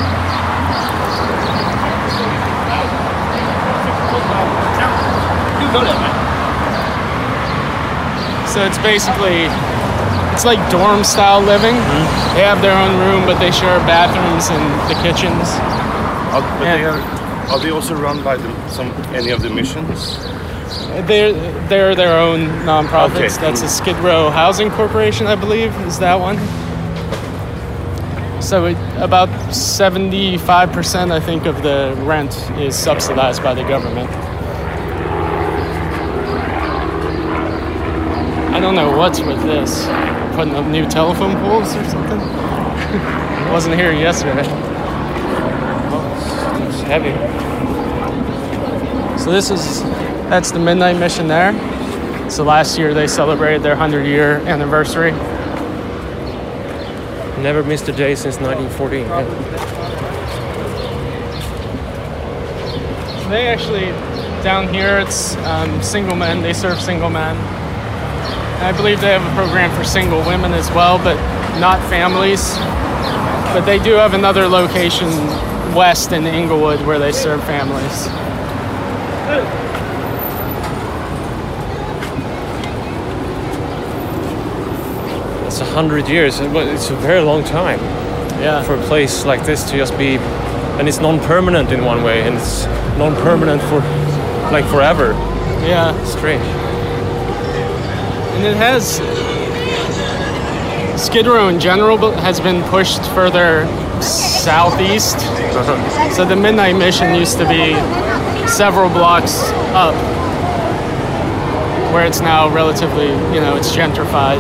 So 8.50 8.66
it's 8.66 8.80
basically 8.80 9.46
it's 10.34 10.46
like 10.46 10.58
dorm 10.72 11.04
style 11.04 11.42
living. 11.42 11.76
They 12.34 12.42
have 12.42 12.60
their 12.64 12.76
own 12.76 12.98
room, 13.06 13.28
but 13.28 13.38
they 13.38 13.52
share 13.52 13.78
bathrooms 13.86 14.50
and 14.50 14.66
the 14.90 14.98
kitchens. 15.06 15.54
Are, 17.48 17.60
they 17.60 17.60
are, 17.60 17.60
are 17.60 17.60
they 17.60 17.70
also 17.72 17.96
run 17.96 18.24
by 18.24 18.38
the, 18.38 18.70
some 18.70 18.88
any 19.14 19.32
of 19.32 19.42
the 19.42 19.50
missions? 19.50 20.18
Uh, 20.20 21.04
they're 21.08 21.34
they're 21.68 21.96
their 21.96 22.20
own 22.20 22.42
nonprofits. 22.66 23.16
Okay, 23.16 23.28
That's 23.42 23.62
a 23.62 23.70
Skid 23.70 23.96
Row 23.98 24.30
Housing 24.30 24.70
Corporation, 24.72 25.28
I 25.28 25.36
believe, 25.36 25.76
is 25.82 26.00
that 26.00 26.16
one. 26.16 26.38
So 28.42 28.66
it, 28.66 28.78
about 28.98 29.30
seventy-five 29.54 30.72
percent, 30.72 31.12
I 31.12 31.20
think, 31.20 31.46
of 31.46 31.64
the 31.64 31.96
rent 32.00 32.36
is 32.58 32.76
subsidized 32.76 33.44
by 33.44 33.54
the 33.54 33.64
government. 33.64 34.10
I 38.54 38.60
don't 38.60 38.76
know 38.76 38.98
what's 38.98 39.20
with 39.20 39.42
this. 39.44 39.86
Putting 40.36 40.56
up 40.56 40.66
new 40.66 40.88
telephone 40.90 41.36
poles 41.38 41.76
or 41.76 41.84
something. 41.86 42.20
I 42.20 43.50
wasn't 43.54 43.76
here 43.76 43.92
yesterday. 43.92 44.75
Heavy. 46.86 47.12
So 49.18 49.32
this 49.32 49.50
is 49.50 49.82
that's 50.30 50.52
the 50.52 50.60
Midnight 50.60 50.98
Mission 50.98 51.28
there. 51.28 51.52
So 52.30 52.44
last 52.44 52.78
year 52.78 52.94
they 52.94 53.08
celebrated 53.08 53.64
their 53.64 53.76
100 53.76 54.06
year 54.06 54.38
anniversary. 54.48 55.12
Never 57.42 57.64
missed 57.64 57.90
a 57.90 57.92
day 57.92 58.14
since 58.14 58.38
1914. 58.40 59.06
Yeah. 59.06 59.24
They 63.30 63.48
actually 63.48 63.88
down 64.44 64.72
here 64.72 65.00
it's 65.00 65.36
um, 65.38 65.82
single 65.82 66.16
men. 66.16 66.44
They 66.44 66.54
serve 66.54 66.80
single 66.80 67.10
men. 67.10 67.36
I 68.62 68.72
believe 68.78 69.02
they 69.02 69.12
have 69.12 69.26
a 69.26 69.36
program 69.36 69.76
for 69.76 69.84
single 69.84 70.20
women 70.20 70.54
as 70.54 70.70
well, 70.70 71.00
but 71.00 71.16
not 71.60 71.80
families. 71.90 72.56
But 73.56 73.62
they 73.62 73.80
do 73.80 73.94
have 73.94 74.14
another 74.14 74.48
location 74.48 75.10
west 75.76 76.12
in 76.14 76.26
Inglewood 76.26 76.80
where 76.86 76.98
they 77.00 77.12
serve 77.12 77.44
families. 77.44 78.08
It's 85.46 85.62
a 85.62 85.66
hundred 85.66 86.08
years. 86.10 86.40
It's 86.42 86.90
a 86.90 86.96
very 86.96 87.22
long 87.22 87.44
time 87.44 87.80
Yeah. 88.42 88.62
for 88.64 88.76
a 88.76 88.82
place 88.84 89.26
like 89.26 89.46
this 89.46 89.64
to 89.70 89.78
just 89.78 89.98
be, 89.98 90.18
and 90.80 90.88
it's 90.88 91.00
non-permanent 91.00 91.72
in 91.72 91.86
one 91.86 92.04
way, 92.04 92.24
and 92.24 92.36
it's 92.36 92.66
non-permanent 92.98 93.62
for 93.64 93.80
like 94.52 94.66
forever. 94.66 95.14
yeah. 95.66 95.96
It's 96.02 96.12
Strange. 96.12 96.44
And 98.36 98.46
it 98.46 98.58
has 98.58 99.00
Skid 101.02 101.28
Row 101.28 101.48
in 101.48 101.60
general 101.60 101.98
has 102.12 102.40
been 102.40 102.62
pushed 102.64 103.02
further 103.12 103.66
southeast. 104.02 105.18
So 105.56 106.26
the 106.26 106.36
Midnight 106.36 106.76
Mission 106.76 107.16
used 107.16 107.38
to 107.38 107.48
be 107.48 107.76
several 108.46 108.90
blocks 108.90 109.40
up, 109.72 109.96
where 111.94 112.06
it's 112.06 112.20
now 112.20 112.50
relatively, 112.50 113.08
you 113.34 113.40
know, 113.40 113.56
it's 113.56 113.74
gentrified. 113.74 114.40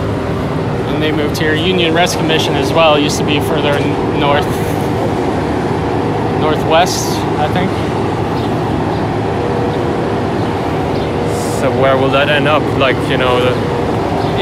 And 0.89 1.01
they 1.01 1.13
moved 1.13 1.37
here. 1.37 1.55
Union 1.55 1.93
Rescue 1.93 2.27
Mission 2.27 2.55
as 2.55 2.73
well 2.73 2.99
used 2.99 3.17
to 3.19 3.25
be 3.25 3.39
further 3.39 3.79
north, 4.19 4.45
northwest, 6.41 7.07
I 7.39 7.47
think. 7.53 7.71
So 11.61 11.71
where 11.81 11.95
will 11.97 12.09
that 12.09 12.27
end 12.27 12.49
up? 12.49 12.61
Like 12.77 12.97
you 13.09 13.17
know, 13.17 13.39
the, 13.39 13.51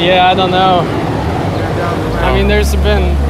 Yeah, 0.01 0.27
I 0.27 0.34
don't 0.34 0.50
know. 0.50 0.80
I 2.20 2.34
mean, 2.34 2.48
there's 2.48 2.75
been. 2.77 3.23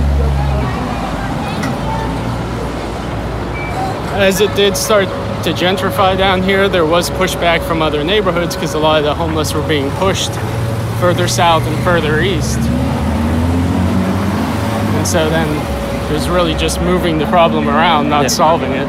As 4.13 4.41
it 4.41 4.55
did 4.55 4.77
start 4.77 5.08
to 5.43 5.51
gentrify 5.51 6.15
down 6.17 6.43
here, 6.43 6.70
there 6.70 6.86
was 6.86 7.10
pushback 7.10 7.67
from 7.67 7.82
other 7.82 8.03
neighborhoods 8.03 8.55
because 8.55 8.75
a 8.75 8.79
lot 8.79 9.00
of 9.00 9.03
the 9.03 9.13
homeless 9.15 9.53
were 9.53 9.67
being 9.67 9.89
pushed 9.91 10.32
further 11.00 11.27
south 11.27 11.63
and 11.63 11.84
further 11.84 12.22
east. 12.22 12.60
And 14.98 15.08
so 15.08 15.29
then 15.29 15.50
it 16.10 16.13
was 16.13 16.29
really 16.29 16.53
just 16.53 16.79
moving 16.79 17.17
the 17.17 17.25
problem 17.25 17.67
around, 17.67 18.08
not 18.10 18.29
solving 18.29 18.72
it. 18.72 18.88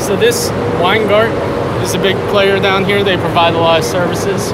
So 0.00 0.16
this 0.16 0.48
Weingart 0.80 1.32
is 1.82 1.94
a 1.94 1.98
big 1.98 2.16
player 2.30 2.58
down 2.60 2.84
here. 2.84 3.04
They 3.04 3.16
provide 3.16 3.54
a 3.54 3.58
lot 3.58 3.80
of 3.80 3.84
services. 3.84 4.46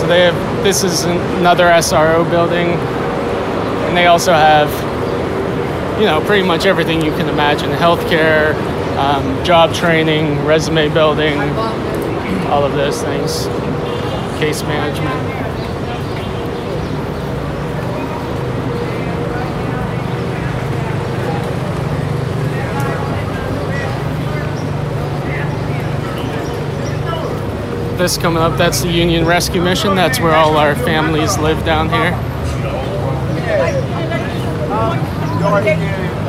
So 0.00 0.06
they 0.06 0.20
have 0.20 0.47
this 0.62 0.84
is 0.84 1.04
another 1.04 1.64
SRO 1.64 2.28
building, 2.30 2.68
and 3.86 3.96
they 3.96 4.06
also 4.06 4.32
have 4.32 4.70
you 5.98 6.06
know 6.06 6.20
pretty 6.26 6.46
much 6.46 6.66
everything 6.66 7.02
you 7.02 7.12
can 7.12 7.28
imagine: 7.28 7.70
healthcare, 7.70 8.54
um, 8.96 9.44
job 9.44 9.74
training, 9.74 10.44
resume 10.44 10.88
building, 10.92 11.38
all 12.48 12.64
of 12.64 12.72
those 12.72 13.02
things, 13.02 13.46
case 14.38 14.62
management. 14.62 15.47
This 27.98 28.16
coming 28.16 28.40
up, 28.42 28.56
that's 28.56 28.80
the 28.82 28.90
Union 28.90 29.26
Rescue 29.26 29.60
Mission. 29.60 29.96
That's 29.96 30.20
where 30.20 30.34
all 30.34 30.56
our 30.56 30.76
families 30.76 31.36
live 31.38 31.64
down 31.64 31.90
here. 31.90 32.12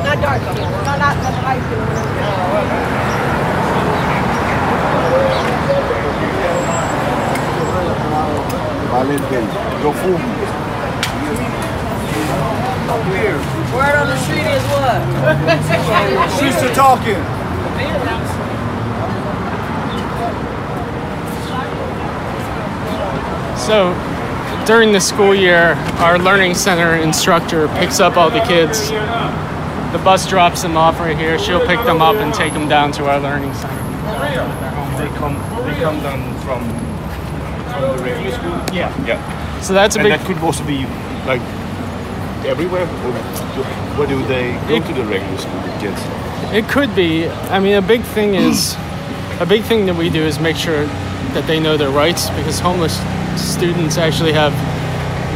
Not 0.02 0.20
dark. 0.20 0.42
No, 0.42 0.52
not, 0.98 1.16
not 1.22 1.44
light. 1.44 1.62
Go 9.82 9.92
fumo. 9.92 10.18
Word 13.74 13.94
on 13.96 14.06
the 14.08 14.16
street 14.18 14.46
is 14.46 14.64
what? 14.74 15.00
Sister 16.38 16.74
talking. 16.74 18.49
So 23.70 23.94
during 24.66 24.90
the 24.90 24.98
school 25.00 25.32
year, 25.32 25.74
our 26.02 26.18
Learning 26.18 26.56
Center 26.56 26.96
instructor 26.96 27.68
picks 27.78 28.00
up 28.00 28.16
all 28.16 28.28
the 28.28 28.40
kids. 28.40 28.90
The 28.90 30.00
bus 30.02 30.28
drops 30.28 30.62
them 30.62 30.76
off 30.76 30.98
right 30.98 31.16
here. 31.16 31.38
She'll 31.38 31.64
pick 31.64 31.78
them 31.84 32.02
up 32.02 32.16
and 32.16 32.34
take 32.34 32.52
them 32.52 32.68
down 32.68 32.90
to 32.94 33.08
our 33.08 33.20
Learning 33.20 33.54
Center. 33.54 33.76
They 34.98 35.06
come, 35.18 35.34
they 35.68 35.80
come 35.80 36.02
down 36.02 36.20
from, 36.40 36.64
from 37.70 37.96
the 37.96 38.02
regular 38.02 38.32
school. 38.32 38.76
Yeah. 38.76 39.06
Yeah. 39.06 39.60
So 39.60 39.72
that's 39.72 39.94
a 39.94 40.00
And 40.00 40.08
big 40.08 40.18
that 40.18 40.26
could 40.26 40.38
also 40.38 40.64
be 40.64 40.84
like 41.24 41.40
everywhere. 42.44 42.86
Where 42.86 44.08
do 44.08 44.20
they 44.26 44.50
go 44.66 44.74
It- 44.74 44.86
to 44.88 44.92
the 44.94 45.04
regular 45.04 45.38
school 45.38 45.62
kids? 45.78 46.02
It 46.52 46.68
could 46.68 46.92
be. 46.96 47.28
I 47.28 47.60
mean, 47.60 47.76
a 47.76 47.82
big 47.82 48.02
thing 48.02 48.34
is 48.34 48.74
a 49.38 49.46
big 49.46 49.62
thing 49.62 49.86
that 49.86 49.94
we 49.94 50.10
do 50.10 50.22
is 50.24 50.40
make 50.40 50.56
sure 50.56 50.86
that 51.34 51.46
they 51.46 51.60
know 51.60 51.76
their 51.76 51.90
rights 51.90 52.30
because 52.30 52.58
homeless 52.58 52.98
students 53.40 53.96
actually 53.98 54.32
have 54.32 54.52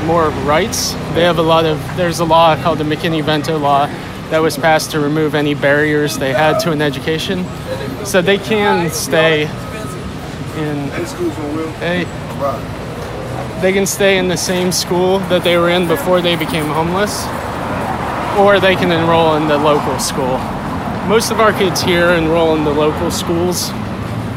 more 0.06 0.30
rights. 0.46 0.92
They 1.14 1.22
have 1.22 1.38
a 1.38 1.42
lot 1.42 1.64
of. 1.64 1.78
There's 1.96 2.20
a 2.20 2.24
law 2.24 2.56
called 2.62 2.78
the 2.78 2.84
McKinney-Vento 2.84 3.58
law 3.58 3.86
that 4.30 4.40
was 4.40 4.56
passed 4.56 4.90
to 4.92 5.00
remove 5.00 5.34
any 5.34 5.54
barriers 5.54 6.18
they 6.18 6.32
had 6.32 6.58
to 6.60 6.72
an 6.72 6.82
education, 6.82 7.44
so 8.04 8.20
they 8.20 8.38
can 8.38 8.90
stay 8.90 9.42
in. 10.56 10.88
Hey, 11.80 12.04
they 13.60 13.72
can 13.72 13.86
stay 13.86 14.18
in 14.18 14.28
the 14.28 14.36
same 14.36 14.72
school 14.72 15.18
that 15.30 15.42
they 15.42 15.56
were 15.56 15.70
in 15.70 15.86
before 15.88 16.20
they 16.20 16.36
became 16.36 16.66
homeless, 16.66 17.24
or 18.38 18.60
they 18.60 18.76
can 18.76 18.92
enroll 18.92 19.36
in 19.36 19.48
the 19.48 19.56
local 19.56 19.98
school. 19.98 20.38
Most 21.08 21.30
of 21.30 21.40
our 21.40 21.52
kids 21.52 21.82
here 21.82 22.10
enroll 22.10 22.54
in 22.56 22.64
the 22.64 22.72
local 22.72 23.10
schools, 23.10 23.70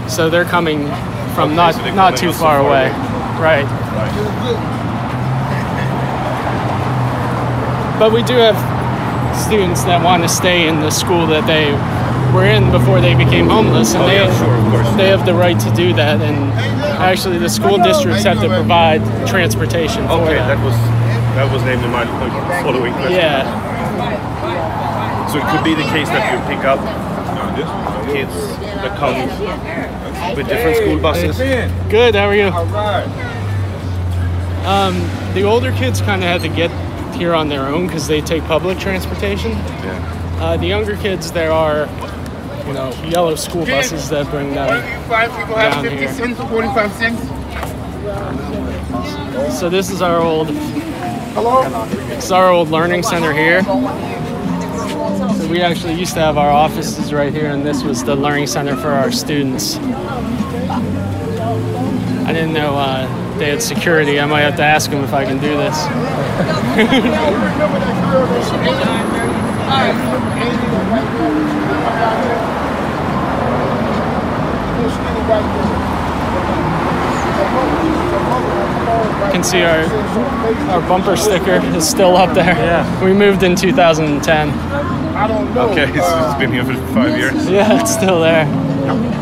so 0.07 0.29
they're 0.29 0.45
coming 0.45 0.87
from 1.33 1.55
not 1.55 1.75
so 1.75 1.93
not 1.93 2.17
too 2.17 2.31
far 2.31 2.59
away. 2.59 2.91
Right. 3.39 3.65
But 7.99 8.11
we 8.11 8.21
do 8.23 8.33
have 8.35 8.55
students 9.35 9.83
that 9.85 10.03
want 10.03 10.21
to 10.23 10.29
stay 10.29 10.67
in 10.67 10.79
the 10.81 10.91
school 10.91 11.25
that 11.27 11.47
they 11.47 11.73
were 12.33 12.45
in 12.45 12.69
before 12.71 13.01
they 13.01 13.15
became 13.15 13.49
homeless, 13.49 13.93
and 13.95 14.03
Oh, 14.03 14.07
they 14.07 14.15
yeah, 14.21 14.37
sure, 14.37 14.53
of 14.53 14.69
course. 14.71 14.89
they 14.97 15.07
have 15.09 15.25
the 15.25 15.33
right 15.33 15.57
to 15.59 15.71
do 15.73 15.93
that. 15.93 16.21
And 16.21 16.51
actually, 17.01 17.37
the 17.39 17.49
school 17.49 17.77
districts 17.77 18.23
have 18.23 18.39
to 18.41 18.49
provide 18.49 19.01
transportation 19.27 20.05
for 20.07 20.21
Okay, 20.29 20.35
them. 20.35 20.47
that 20.47 20.61
was 20.65 20.75
that 21.37 21.51
was 21.53 21.63
named 21.63 21.83
in 21.83 21.91
my 21.91 22.05
following 22.61 22.93
question. 22.93 23.13
Yeah. 23.17 23.45
So 25.29 25.37
it 25.39 25.45
could 25.49 25.63
be 25.63 25.73
the 25.73 25.87
case 25.89 26.09
that 26.09 26.29
you 26.33 26.37
pick 26.49 26.65
up 26.65 26.79
kids 28.13 28.33
that 28.81 28.93
come 28.97 29.17
with 30.35 30.47
different 30.47 30.77
school 30.77 30.99
buses. 30.99 31.37
Good. 31.89 32.15
How 32.15 32.25
are 32.27 32.35
you? 32.35 32.51
Um, 34.67 34.95
the 35.33 35.43
older 35.43 35.71
kids 35.73 36.01
kind 36.01 36.21
of 36.23 36.27
had 36.29 36.41
to 36.41 36.49
get 36.49 36.69
here 37.15 37.33
on 37.33 37.47
their 37.49 37.65
own 37.67 37.87
because 37.87 38.07
they 38.07 38.21
take 38.21 38.43
public 38.43 38.77
transportation. 38.79 39.51
Yeah. 39.51 40.37
Uh, 40.39 40.57
the 40.57 40.67
younger 40.67 40.95
kids, 40.97 41.31
there 41.31 41.51
are, 41.51 41.87
you 42.67 42.73
know, 42.73 42.91
yellow 43.07 43.35
school 43.35 43.65
buses 43.65 44.09
that 44.09 44.29
bring 44.29 44.53
them 44.53 44.67
down 44.67 44.83
here. 44.83 44.99
cents, 46.13 46.37
45 46.37 46.91
cents. 46.93 47.21
So 49.59 49.69
this 49.69 49.89
is 49.89 50.01
our 50.01 50.19
old, 50.19 50.49
this 50.49 52.25
is 52.25 52.31
our 52.31 52.49
old 52.51 52.69
learning 52.69 53.03
center 53.03 53.33
here. 53.33 53.61
So 54.87 55.47
we 55.49 55.61
actually 55.61 55.93
used 55.95 56.13
to 56.13 56.19
have 56.19 56.37
our 56.37 56.49
offices 56.49 57.11
right 57.13 57.33
here, 57.33 57.51
and 57.51 57.65
this 57.65 57.83
was 57.83 58.03
the 58.03 58.15
learning 58.15 58.47
center 58.47 58.75
for 58.75 58.89
our 58.89 59.11
students. 59.11 59.77
I 62.25 62.33
didn't 62.33 62.53
know 62.53 62.75
uh, 62.75 63.37
they 63.37 63.49
had 63.49 63.61
security. 63.61 64.19
I 64.19 64.25
might 64.25 64.41
have 64.41 64.55
to 64.57 64.63
ask 64.63 64.89
them 64.91 65.03
if 65.03 65.13
I 65.13 65.25
can 65.25 65.39
do 65.39 65.55
this. 65.57 65.77
can 79.37 79.43
see 79.43 79.61
our 79.61 79.85
our 80.73 80.81
bumper 80.89 81.15
sticker 81.15 81.61
is 81.77 81.87
still 81.87 82.17
up 82.17 82.33
there. 82.33 82.55
Yeah. 82.57 83.03
We 83.03 83.13
moved 83.13 83.43
in 83.43 83.55
2010. 83.55 84.49
Okay, 85.57 85.85
so 85.93 86.25
it's 86.25 86.39
been 86.39 86.51
here 86.51 86.65
for 86.65 86.73
five 86.93 87.15
years. 87.17 87.47
Yeah, 87.47 87.79
it's 87.79 87.93
still 87.93 88.21
there. 88.21 88.45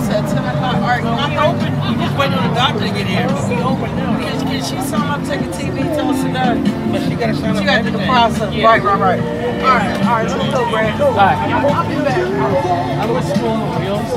Said 0.07 0.23
10 0.23 0.37
o'clock. 0.37 0.75
All 0.75 0.81
right, 0.87 1.03
can 1.03 1.31
we 1.31 1.35
open? 1.35 1.71
We 1.83 2.05
just 2.05 2.17
waiting 2.17 2.37
on 2.37 2.47
the 2.47 2.55
doctor 2.55 2.79
to 2.79 2.93
get 2.95 3.07
here. 3.07 3.27
We 3.27 3.61
open 3.61 3.91
now. 3.97 4.19
Can, 4.19 4.39
can 4.47 4.63
she 4.63 4.79
sign 4.87 5.03
up, 5.03 5.27
take 5.27 5.41
a 5.41 5.51
TV, 5.51 5.83
tell 5.95 6.09
us 6.09 6.23
done? 6.23 6.63
But 6.91 7.01
she 7.03 7.15
gotta 7.15 7.35
sign 7.35 7.49
up. 7.51 7.57
She 7.57 7.65
gotta 7.65 7.83
do 7.83 7.91
the 7.91 8.05
process. 8.05 8.55
Right, 8.55 8.81
right, 8.83 8.99
right. 8.99 9.19
All 9.19 9.75
right, 9.75 9.99
all 9.99 10.15
right, 10.15 10.27
let's 10.27 10.53
go, 10.53 10.69
Brad. 10.71 10.95
Hi. 10.95 11.35
I'll 11.51 11.89
be 11.89 11.95
back. 12.05 13.03
I'm 13.03 13.13
with 13.13 13.27
School 13.35 13.49
on 13.49 13.59
the 13.67 13.79
Wheels. 13.83 14.09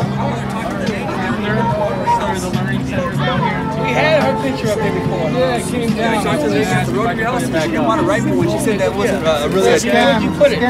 Started 2.18 2.42
the 2.42 2.50
learning 2.50 2.86
center 2.86 3.10
down 3.12 3.40
here. 3.40 3.67
We 3.88 3.94
had 3.94 4.20
her 4.22 4.36
picture 4.42 4.68
up 4.68 4.78
there 4.78 4.92
before. 4.92 5.30
Yeah, 5.30 5.56
it 5.56 5.64
came 5.64 5.96
down. 5.96 6.26
I 6.26 6.36
told 6.36 6.42
her, 6.42 6.48
the 6.50 6.60
if 6.60 6.68
I 6.68 6.92
Rotary 6.92 7.14
could 7.16 7.24
House, 7.24 7.42
she 7.46 7.50
didn't 7.50 7.86
want 7.86 8.00
to 8.02 8.06
write 8.06 8.22
me 8.22 8.32
when 8.36 8.50
she 8.50 8.58
said 8.58 8.80
that 8.80 8.94
wasn't 8.94 9.24
uh, 9.24 9.46
a 9.46 9.48
really. 9.48 9.78
Yeah. 9.80 10.20
Where'd 10.20 10.24
you 10.24 10.38
put 10.38 10.52
it? 10.52 10.60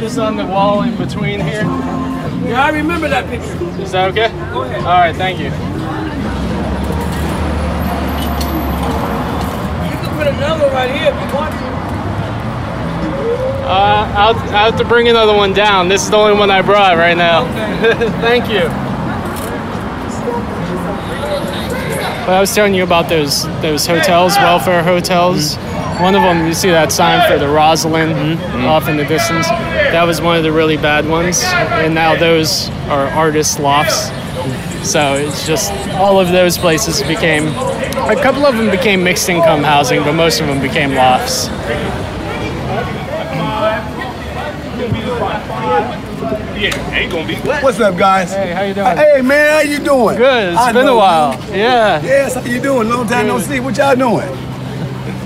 Just 0.00 0.18
on 0.18 0.36
the 0.38 0.46
wall 0.46 0.80
in 0.80 0.96
between 0.96 1.40
here. 1.40 1.64
Yeah, 2.48 2.64
I 2.64 2.70
remember 2.70 3.06
that 3.10 3.28
picture. 3.28 3.82
Is 3.82 3.92
that 3.92 4.10
okay? 4.12 4.28
Go 4.50 4.62
ahead. 4.62 4.78
All 4.80 4.96
right, 4.96 5.14
thank 5.14 5.38
you. 5.38 5.44
You 5.44 5.50
can 10.00 10.16
put 10.16 10.26
another 10.26 10.68
right 10.72 10.90
here 10.90 11.12
if 11.12 11.20
you 11.20 11.36
want 11.36 11.52
to. 11.52 11.64
Uh, 13.68 14.12
I'll, 14.16 14.34
I'll 14.36 14.72
have 14.72 14.76
to 14.78 14.84
bring 14.86 15.08
another 15.08 15.34
one 15.34 15.52
down. 15.52 15.88
This 15.88 16.02
is 16.02 16.08
the 16.10 16.16
only 16.16 16.38
one 16.38 16.50
I 16.50 16.62
brought 16.62 16.96
right 16.96 17.16
now. 17.16 17.44
Okay. 17.44 18.08
Thank 18.22 18.48
you. 18.48 18.70
But 22.26 22.36
I 22.36 22.40
was 22.40 22.54
telling 22.54 22.74
you 22.74 22.84
about 22.84 23.10
those 23.10 23.44
those 23.60 23.86
hotels, 23.86 24.34
welfare 24.36 24.82
hotels. 24.82 25.56
One 26.00 26.14
of 26.14 26.22
them, 26.22 26.46
you 26.46 26.54
see 26.54 26.70
that 26.70 26.90
sign 26.90 27.30
for 27.30 27.38
the 27.38 27.44
Rosslyn 27.44 28.14
mm-hmm. 28.14 28.64
off 28.64 28.88
in 28.88 28.96
the 28.96 29.04
distance. 29.04 29.46
That 29.48 30.04
was 30.04 30.22
one 30.22 30.38
of 30.38 30.42
the 30.42 30.50
really 30.50 30.78
bad 30.78 31.06
ones, 31.06 31.42
and 31.44 31.94
now 31.94 32.16
those 32.16 32.70
are 32.88 33.08
artist 33.08 33.60
lofts. 33.60 34.08
So 34.90 35.16
it's 35.16 35.46
just 35.46 35.70
all 35.96 36.18
of 36.18 36.28
those 36.28 36.56
places 36.56 37.02
became. 37.02 37.48
A 38.08 38.16
couple 38.22 38.46
of 38.46 38.56
them 38.56 38.70
became 38.70 39.04
mixed 39.04 39.28
income 39.28 39.62
housing, 39.62 40.02
but 40.02 40.14
most 40.14 40.40
of 40.40 40.46
them 40.46 40.62
became 40.62 40.94
lofts. 40.94 41.48
Yeah, 46.56 46.90
ain't 46.94 47.10
gonna 47.12 47.26
be. 47.26 47.34
What's 47.36 47.80
up, 47.80 47.96
guys? 47.96 48.32
Hey, 48.32 48.52
how 48.52 48.62
you 48.62 48.74
doing? 48.74 48.96
Hey, 48.96 49.22
man, 49.22 49.52
how 49.54 49.60
you 49.60 49.78
doing? 49.80 50.16
Good. 50.16 50.52
It's 50.52 50.58
I 50.60 50.72
been 50.72 50.86
a 50.86 50.94
while. 50.94 51.34
you. 51.50 51.56
Yeah. 51.56 52.02
Yes, 52.02 52.34
how 52.34 52.42
you 52.44 52.60
doing? 52.60 52.88
Long 52.88 53.06
time 53.08 53.26
no 53.26 53.38
see. 53.40 53.58
What 53.60 53.76
y'all 53.76 53.96
doing? 53.96 54.28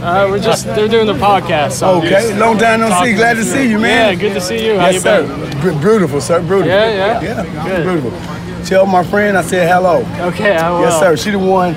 Uh, 0.02 0.26
we're 0.30 0.38
just 0.38 0.64
they're 0.64 0.88
doing 0.88 1.06
the 1.06 1.12
podcast. 1.14 1.72
So 1.72 1.98
Okay, 1.98 2.10
just 2.10 2.34
long 2.36 2.56
time 2.56 2.80
no 2.80 2.88
see. 3.02 3.14
Glad 3.14 3.34
to 3.34 3.44
see 3.44 3.68
you, 3.68 3.78
man. 3.78 4.14
Yeah, 4.14 4.20
good 4.20 4.34
to 4.34 4.40
see 4.40 4.64
you. 4.66 4.78
How 4.78 4.86
yes, 4.86 4.94
you 4.94 5.00
sir. 5.00 5.26
been? 5.26 5.74
B- 5.74 5.80
beautiful, 5.82 6.20
sir. 6.20 6.40
Beautiful. 6.40 6.66
Yeah, 6.68 7.20
yeah. 7.20 7.20
Yeah, 7.44 7.66
Good. 7.66 7.84
beautiful. 8.02 8.64
Tell 8.64 8.86
my 8.86 9.04
friend 9.04 9.36
I 9.36 9.42
said 9.42 9.68
hello. 9.68 9.98
Okay, 10.28 10.56
I 10.56 10.70
will. 10.70 10.80
Yes, 10.82 10.98
sir. 10.98 11.16
She 11.16 11.30
the 11.30 11.38
one 11.38 11.74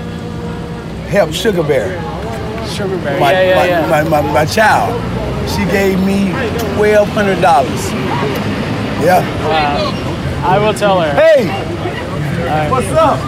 helped 1.07 1.33
Sugar 1.33 1.63
Bear, 1.63 1.89
Sugar 2.67 2.97
Bear. 3.03 3.19
my, 3.19 3.31
yeah, 3.33 3.41
yeah, 3.41 3.87
my, 3.87 3.99
yeah. 4.01 4.03
My, 4.09 4.21
my, 4.21 4.33
my 4.33 4.45
child. 4.45 4.95
She 5.49 5.65
gave 5.65 5.99
me 6.05 6.29
twelve 6.75 7.09
hundred 7.09 7.41
dollars. 7.41 7.89
Yeah. 9.01 9.25
Uh, 9.41 10.47
I 10.47 10.59
will 10.59 10.73
tell 10.73 11.01
her. 11.01 11.11
Hey, 11.13 11.47
what's 12.69 12.87
up? 12.87 13.19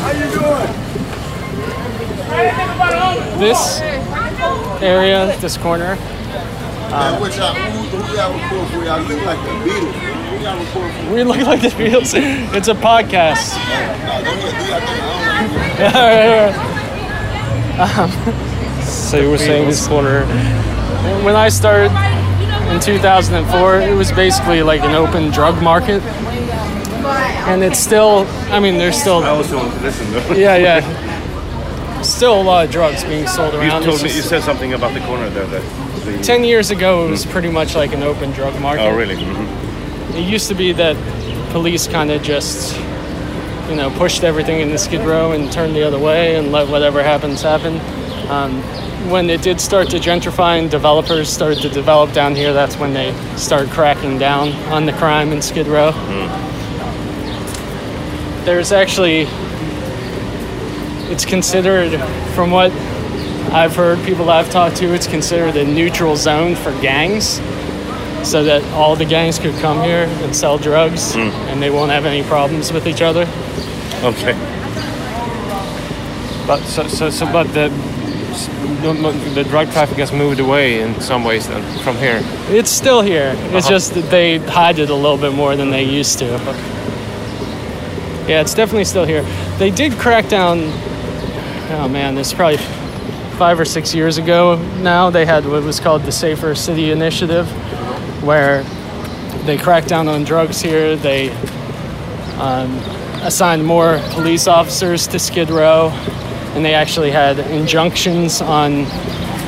How 0.00 0.10
you 0.12 0.30
doing? 0.30 0.78
This 3.38 3.80
area, 4.82 5.36
this 5.40 5.56
corner, 5.56 5.96
Man, 6.92 7.20
what 7.20 7.34
y'all, 7.34 7.54
who, 7.54 7.96
who 7.96 8.14
y'all 8.14 8.32
report 8.34 8.68
for? 8.70 8.84
Y'all 8.84 9.00
look 9.00 9.24
like 9.24 9.38
the 9.40 9.52
Beatles. 9.64 9.96
Who 10.28 10.44
y'all 10.44 10.58
report 10.60 10.92
for? 10.92 11.14
we 11.14 11.24
look 11.24 11.38
like 11.46 11.62
the 11.62 11.68
Beatles. 11.68 12.12
It's 12.54 12.68
a 12.68 12.74
podcast. 12.74 13.56
Oh, 13.56 13.64
nah, 14.04 14.20
go 14.20 14.30
ahead, 14.32 14.52
do 14.60 14.64
y'all 14.68 14.80
thing. 14.84 15.00
I 15.80 15.96
don't 15.96 16.56
know. 16.56 16.68
Um, 17.72 18.82
so 18.82 19.16
you 19.16 19.30
were 19.30 19.38
saying 19.38 19.66
this 19.66 19.86
corner. 19.88 20.26
When 21.24 21.34
I 21.34 21.48
started 21.48 21.90
in 22.72 22.80
2004, 22.80 23.80
it 23.80 23.94
was 23.94 24.10
basically 24.12 24.62
like 24.62 24.80
an 24.82 24.94
open 24.94 25.30
drug 25.30 25.62
market. 25.62 26.02
And 27.48 27.62
it's 27.62 27.78
still, 27.78 28.26
I 28.50 28.60
mean, 28.60 28.78
there's 28.78 28.96
still, 28.96 29.22
I 29.22 29.28
also 29.28 29.56
want 29.58 29.74
to 29.74 29.80
listen 29.80 30.10
though. 30.12 30.32
yeah, 30.34 30.56
yeah. 30.56 32.02
Still 32.02 32.40
a 32.40 32.42
lot 32.42 32.64
of 32.64 32.70
drugs 32.72 33.04
being 33.04 33.26
sold 33.26 33.52
You 33.54 33.60
around. 33.60 33.82
told 33.82 33.94
It's 33.96 34.04
me 34.04 34.14
you 34.16 34.22
said 34.22 34.42
something 34.42 34.72
about 34.72 34.94
the 34.94 35.00
corner 35.00 35.28
there. 35.30 35.46
That 35.46 36.04
the, 36.04 36.18
10 36.22 36.44
years 36.44 36.70
ago, 36.70 37.06
it 37.06 37.10
was 37.10 37.26
pretty 37.26 37.50
much 37.50 37.74
like 37.74 37.92
an 37.92 38.02
open 38.02 38.30
drug 38.32 38.58
market. 38.60 38.82
oh, 38.82 38.96
really? 38.96 39.16
Mhm. 39.16 40.14
It 40.16 40.28
used 40.28 40.48
to 40.48 40.54
be 40.54 40.72
that 40.72 40.96
police 41.52 41.86
kind 41.86 42.10
of 42.10 42.22
just, 42.22 42.76
you 43.68 43.76
know, 43.76 43.90
pushed 43.98 44.24
everything 44.24 44.60
in 44.60 44.70
the 44.70 44.78
skid 44.78 45.04
row 45.06 45.32
and 45.32 45.50
turned 45.52 45.74
the 45.76 45.82
other 45.86 45.98
way 45.98 46.36
and 46.36 46.50
let 46.52 46.68
whatever 46.68 47.02
happens 47.02 47.42
happen. 47.42 47.80
Um, 48.30 48.62
when 49.10 49.28
it 49.30 49.42
did 49.42 49.60
start 49.60 49.90
to 49.90 49.98
gentrify 49.98 50.58
and 50.58 50.70
developers 50.70 51.28
started 51.28 51.60
to 51.62 51.68
develop 51.68 52.12
down 52.12 52.34
here, 52.34 52.52
that's 52.52 52.76
when 52.76 52.92
they 52.92 53.12
start 53.36 53.68
cracking 53.70 54.18
down 54.18 54.52
on 54.72 54.86
the 54.86 54.92
crime 54.92 55.32
in 55.32 55.42
Skid 55.42 55.66
Row. 55.66 55.92
Hmm. 55.92 56.28
There's 58.44 58.72
actually, 58.72 59.26
it's 61.10 61.24
considered, 61.24 61.98
from 62.34 62.50
what 62.50 62.72
I've 63.52 63.76
heard, 63.76 64.04
people 64.04 64.30
I've 64.30 64.50
talked 64.50 64.76
to, 64.78 64.94
it's 64.94 65.06
considered 65.06 65.56
a 65.56 65.64
neutral 65.64 66.16
zone 66.16 66.54
for 66.54 66.72
gangs 66.80 67.40
so 68.26 68.42
that 68.44 68.62
all 68.72 68.94
the 68.96 69.04
gangs 69.04 69.38
could 69.38 69.54
come 69.60 69.82
here 69.82 70.06
and 70.22 70.34
sell 70.34 70.58
drugs 70.58 71.14
hmm. 71.14 71.20
and 71.20 71.62
they 71.62 71.70
won't 71.70 71.90
have 71.90 72.04
any 72.04 72.22
problems 72.22 72.72
with 72.72 72.86
each 72.86 73.02
other. 73.02 73.22
Okay. 74.02 74.32
But 76.46 76.60
so, 76.64 76.86
so, 76.88 77.10
so 77.10 77.26
but 77.32 77.44
the 77.52 77.70
the 78.32 79.44
drug 79.48 79.70
traffic 79.70 79.98
has 79.98 80.12
moved 80.12 80.40
away 80.40 80.80
in 80.80 81.00
some 81.00 81.24
ways 81.24 81.48
then 81.48 81.62
from 81.82 81.96
here. 81.96 82.20
It's 82.48 82.70
still 82.70 83.02
here. 83.02 83.34
It's 83.52 83.68
just 83.68 83.94
that 83.94 84.10
they 84.10 84.38
hide 84.38 84.78
it 84.78 84.90
a 84.90 84.94
little 84.94 85.18
bit 85.18 85.32
more 85.32 85.56
than 85.56 85.70
they 85.70 85.84
used 85.84 86.18
to. 86.20 86.26
Yeah, 88.28 88.40
it's 88.40 88.54
definitely 88.54 88.84
still 88.84 89.04
here. 89.04 89.22
They 89.58 89.70
did 89.70 89.92
crack 89.94 90.28
down. 90.28 90.58
Oh 91.74 91.88
man, 91.90 92.14
this 92.14 92.28
is 92.28 92.34
probably 92.34 92.58
five 93.36 93.58
or 93.58 93.64
six 93.64 93.94
years 93.94 94.18
ago 94.18 94.56
now. 94.80 95.10
They 95.10 95.26
had 95.26 95.44
what 95.44 95.62
was 95.64 95.80
called 95.80 96.02
the 96.02 96.12
Safer 96.12 96.54
City 96.54 96.90
Initiative, 96.90 97.48
where 98.22 98.62
they 99.44 99.58
cracked 99.58 99.88
down 99.88 100.06
on 100.06 100.22
drugs 100.22 100.60
here. 100.60 100.94
They 100.94 101.30
um, 102.38 102.78
assigned 103.22 103.64
more 103.64 104.00
police 104.10 104.46
officers 104.46 105.06
to 105.08 105.18
Skid 105.18 105.50
Row, 105.50 105.90
and 106.54 106.64
they 106.64 106.74
actually 106.74 107.10
had 107.10 107.38
injunctions 107.38 108.40
on 108.40 108.84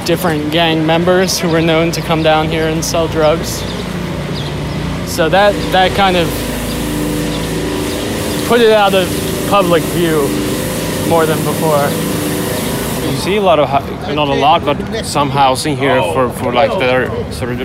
different 0.06 0.52
gang 0.52 0.86
members 0.86 1.38
who 1.38 1.48
were 1.48 1.60
known 1.60 1.90
to 1.92 2.00
come 2.00 2.22
down 2.22 2.48
here 2.48 2.68
and 2.68 2.84
sell 2.84 3.08
drugs. 3.08 3.58
So 5.10 5.28
that 5.28 5.52
that 5.72 5.92
kind 5.96 6.16
of 6.16 6.28
put 8.48 8.60
it 8.60 8.72
out 8.72 8.94
of 8.94 9.08
public 9.48 9.82
view 9.94 10.28
more 11.08 11.26
than 11.26 11.38
before. 11.44 11.88
You 13.10 13.16
see 13.20 13.36
a 13.36 13.42
lot 13.42 13.58
of, 13.58 13.68
not 14.14 14.28
a 14.28 14.34
lot, 14.34 14.64
but 14.64 15.04
some 15.04 15.30
housing 15.30 15.76
here 15.76 16.00
for, 16.14 16.30
for 16.30 16.52
like 16.52 16.78
they're 16.78 17.08
sort 17.32 17.52
of 17.52 17.60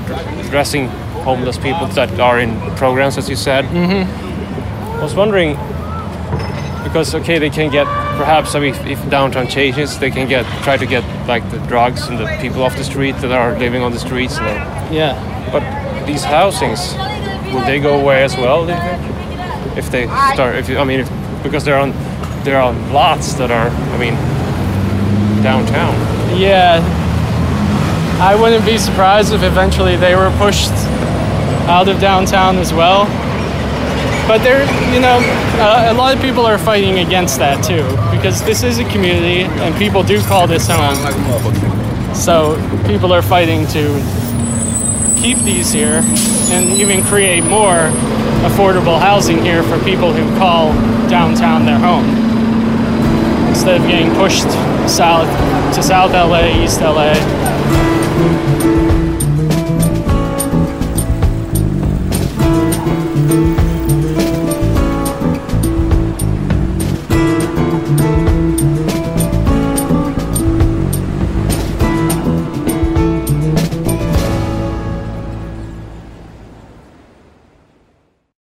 addressing 0.46 0.88
homeless 1.24 1.58
people 1.58 1.88
that 1.88 2.20
are 2.20 2.40
in 2.40 2.60
programs, 2.76 3.18
as 3.18 3.30
you 3.30 3.36
said. 3.36 3.66
Mm-hmm. 3.66 5.00
I 5.00 5.04
was 5.04 5.16
wondering 5.16 5.54
because 6.84 7.16
okay, 7.16 7.40
they 7.40 7.50
can 7.50 7.72
get 7.72 7.88
perhaps 8.20 8.54
I 8.54 8.60
mean, 8.60 8.76
if, 8.76 8.86
if 8.86 9.10
downtown 9.10 9.48
changes, 9.48 9.98
they 9.98 10.12
can 10.12 10.28
get 10.28 10.46
try 10.64 10.76
to 10.76 10.86
get 10.86 11.04
like 11.26 11.50
the 11.52 11.60
drugs 11.68 12.10
and 12.10 12.20
the 12.20 12.28
people 12.42 12.62
off 12.64 12.76
the 12.76 12.84
street 12.84 13.16
that 13.22 13.32
are 13.32 13.58
living 13.58 13.82
on 13.82 13.94
the 13.94 14.00
streets. 14.00 14.38
And 14.38 14.46
all. 14.46 14.94
Yeah. 14.94 15.16
But 15.54 15.64
these 16.06 16.26
housings, 16.26 16.94
will 17.54 17.66
they 17.66 17.80
go 17.80 17.98
away 17.98 18.22
as 18.24 18.36
well? 18.36 18.66
do 18.66 18.74
you 18.74 18.80
think? 18.80 19.78
If 19.78 19.90
they 19.90 20.06
start, 20.34 20.58
if 20.58 20.68
you, 20.68 20.78
I 20.78 20.84
mean, 20.84 21.00
if, 21.00 21.10
because 21.42 21.64
they're 21.64 21.80
on, 21.80 21.92
they're 22.44 22.62
lots 22.92 23.34
that 23.36 23.52
are, 23.52 23.70
I 23.70 23.98
mean, 23.98 24.16
downtown. 25.42 25.96
Yeah. 26.38 26.84
I 28.20 28.36
wouldn't 28.36 28.66
be 28.66 28.78
surprised 28.78 29.32
if 29.32 29.44
eventually 29.44 29.96
they 29.96 30.14
were 30.14 30.30
pushed 30.38 30.74
out 31.72 31.88
of 31.88 32.02
downtown 32.02 32.58
as 32.58 32.74
well. 32.74 33.06
But 34.30 34.44
there, 34.44 34.62
you 34.94 35.00
know, 35.00 35.18
uh, 35.58 35.88
a 35.90 35.94
lot 35.96 36.16
of 36.16 36.22
people 36.22 36.46
are 36.46 36.60
fighting 36.60 37.00
against 37.00 37.40
that 37.40 37.64
too, 37.64 37.82
because 38.20 38.44
this 38.44 38.64
is 38.64 38.80
a 38.80 38.84
community 38.90 39.44
and 39.64 39.74
people 39.78 40.04
do 40.04 40.22
call 40.24 40.46
this 40.46 40.68
home. 40.68 40.94
So 42.14 42.58
people 42.86 43.14
are 43.14 43.22
fighting 43.22 43.66
to 43.68 43.96
keep 45.16 45.38
these 45.38 45.72
here 45.72 46.02
and 46.52 46.66
even 46.74 47.02
create 47.02 47.46
more 47.46 47.88
affordable 48.44 49.00
housing 49.00 49.42
here 49.42 49.64
for 49.64 49.82
people 49.86 50.12
who 50.12 50.38
call 50.38 50.74
downtown 51.10 51.66
their 51.66 51.80
home. 51.80 52.04
Instead 53.48 53.80
of 53.80 53.88
getting 53.88 54.14
pushed 54.16 54.50
south 54.90 55.30
to 55.76 55.82
South 55.82 56.12
LA, 56.12 56.62
East 56.62 56.82
LA, 56.82 57.14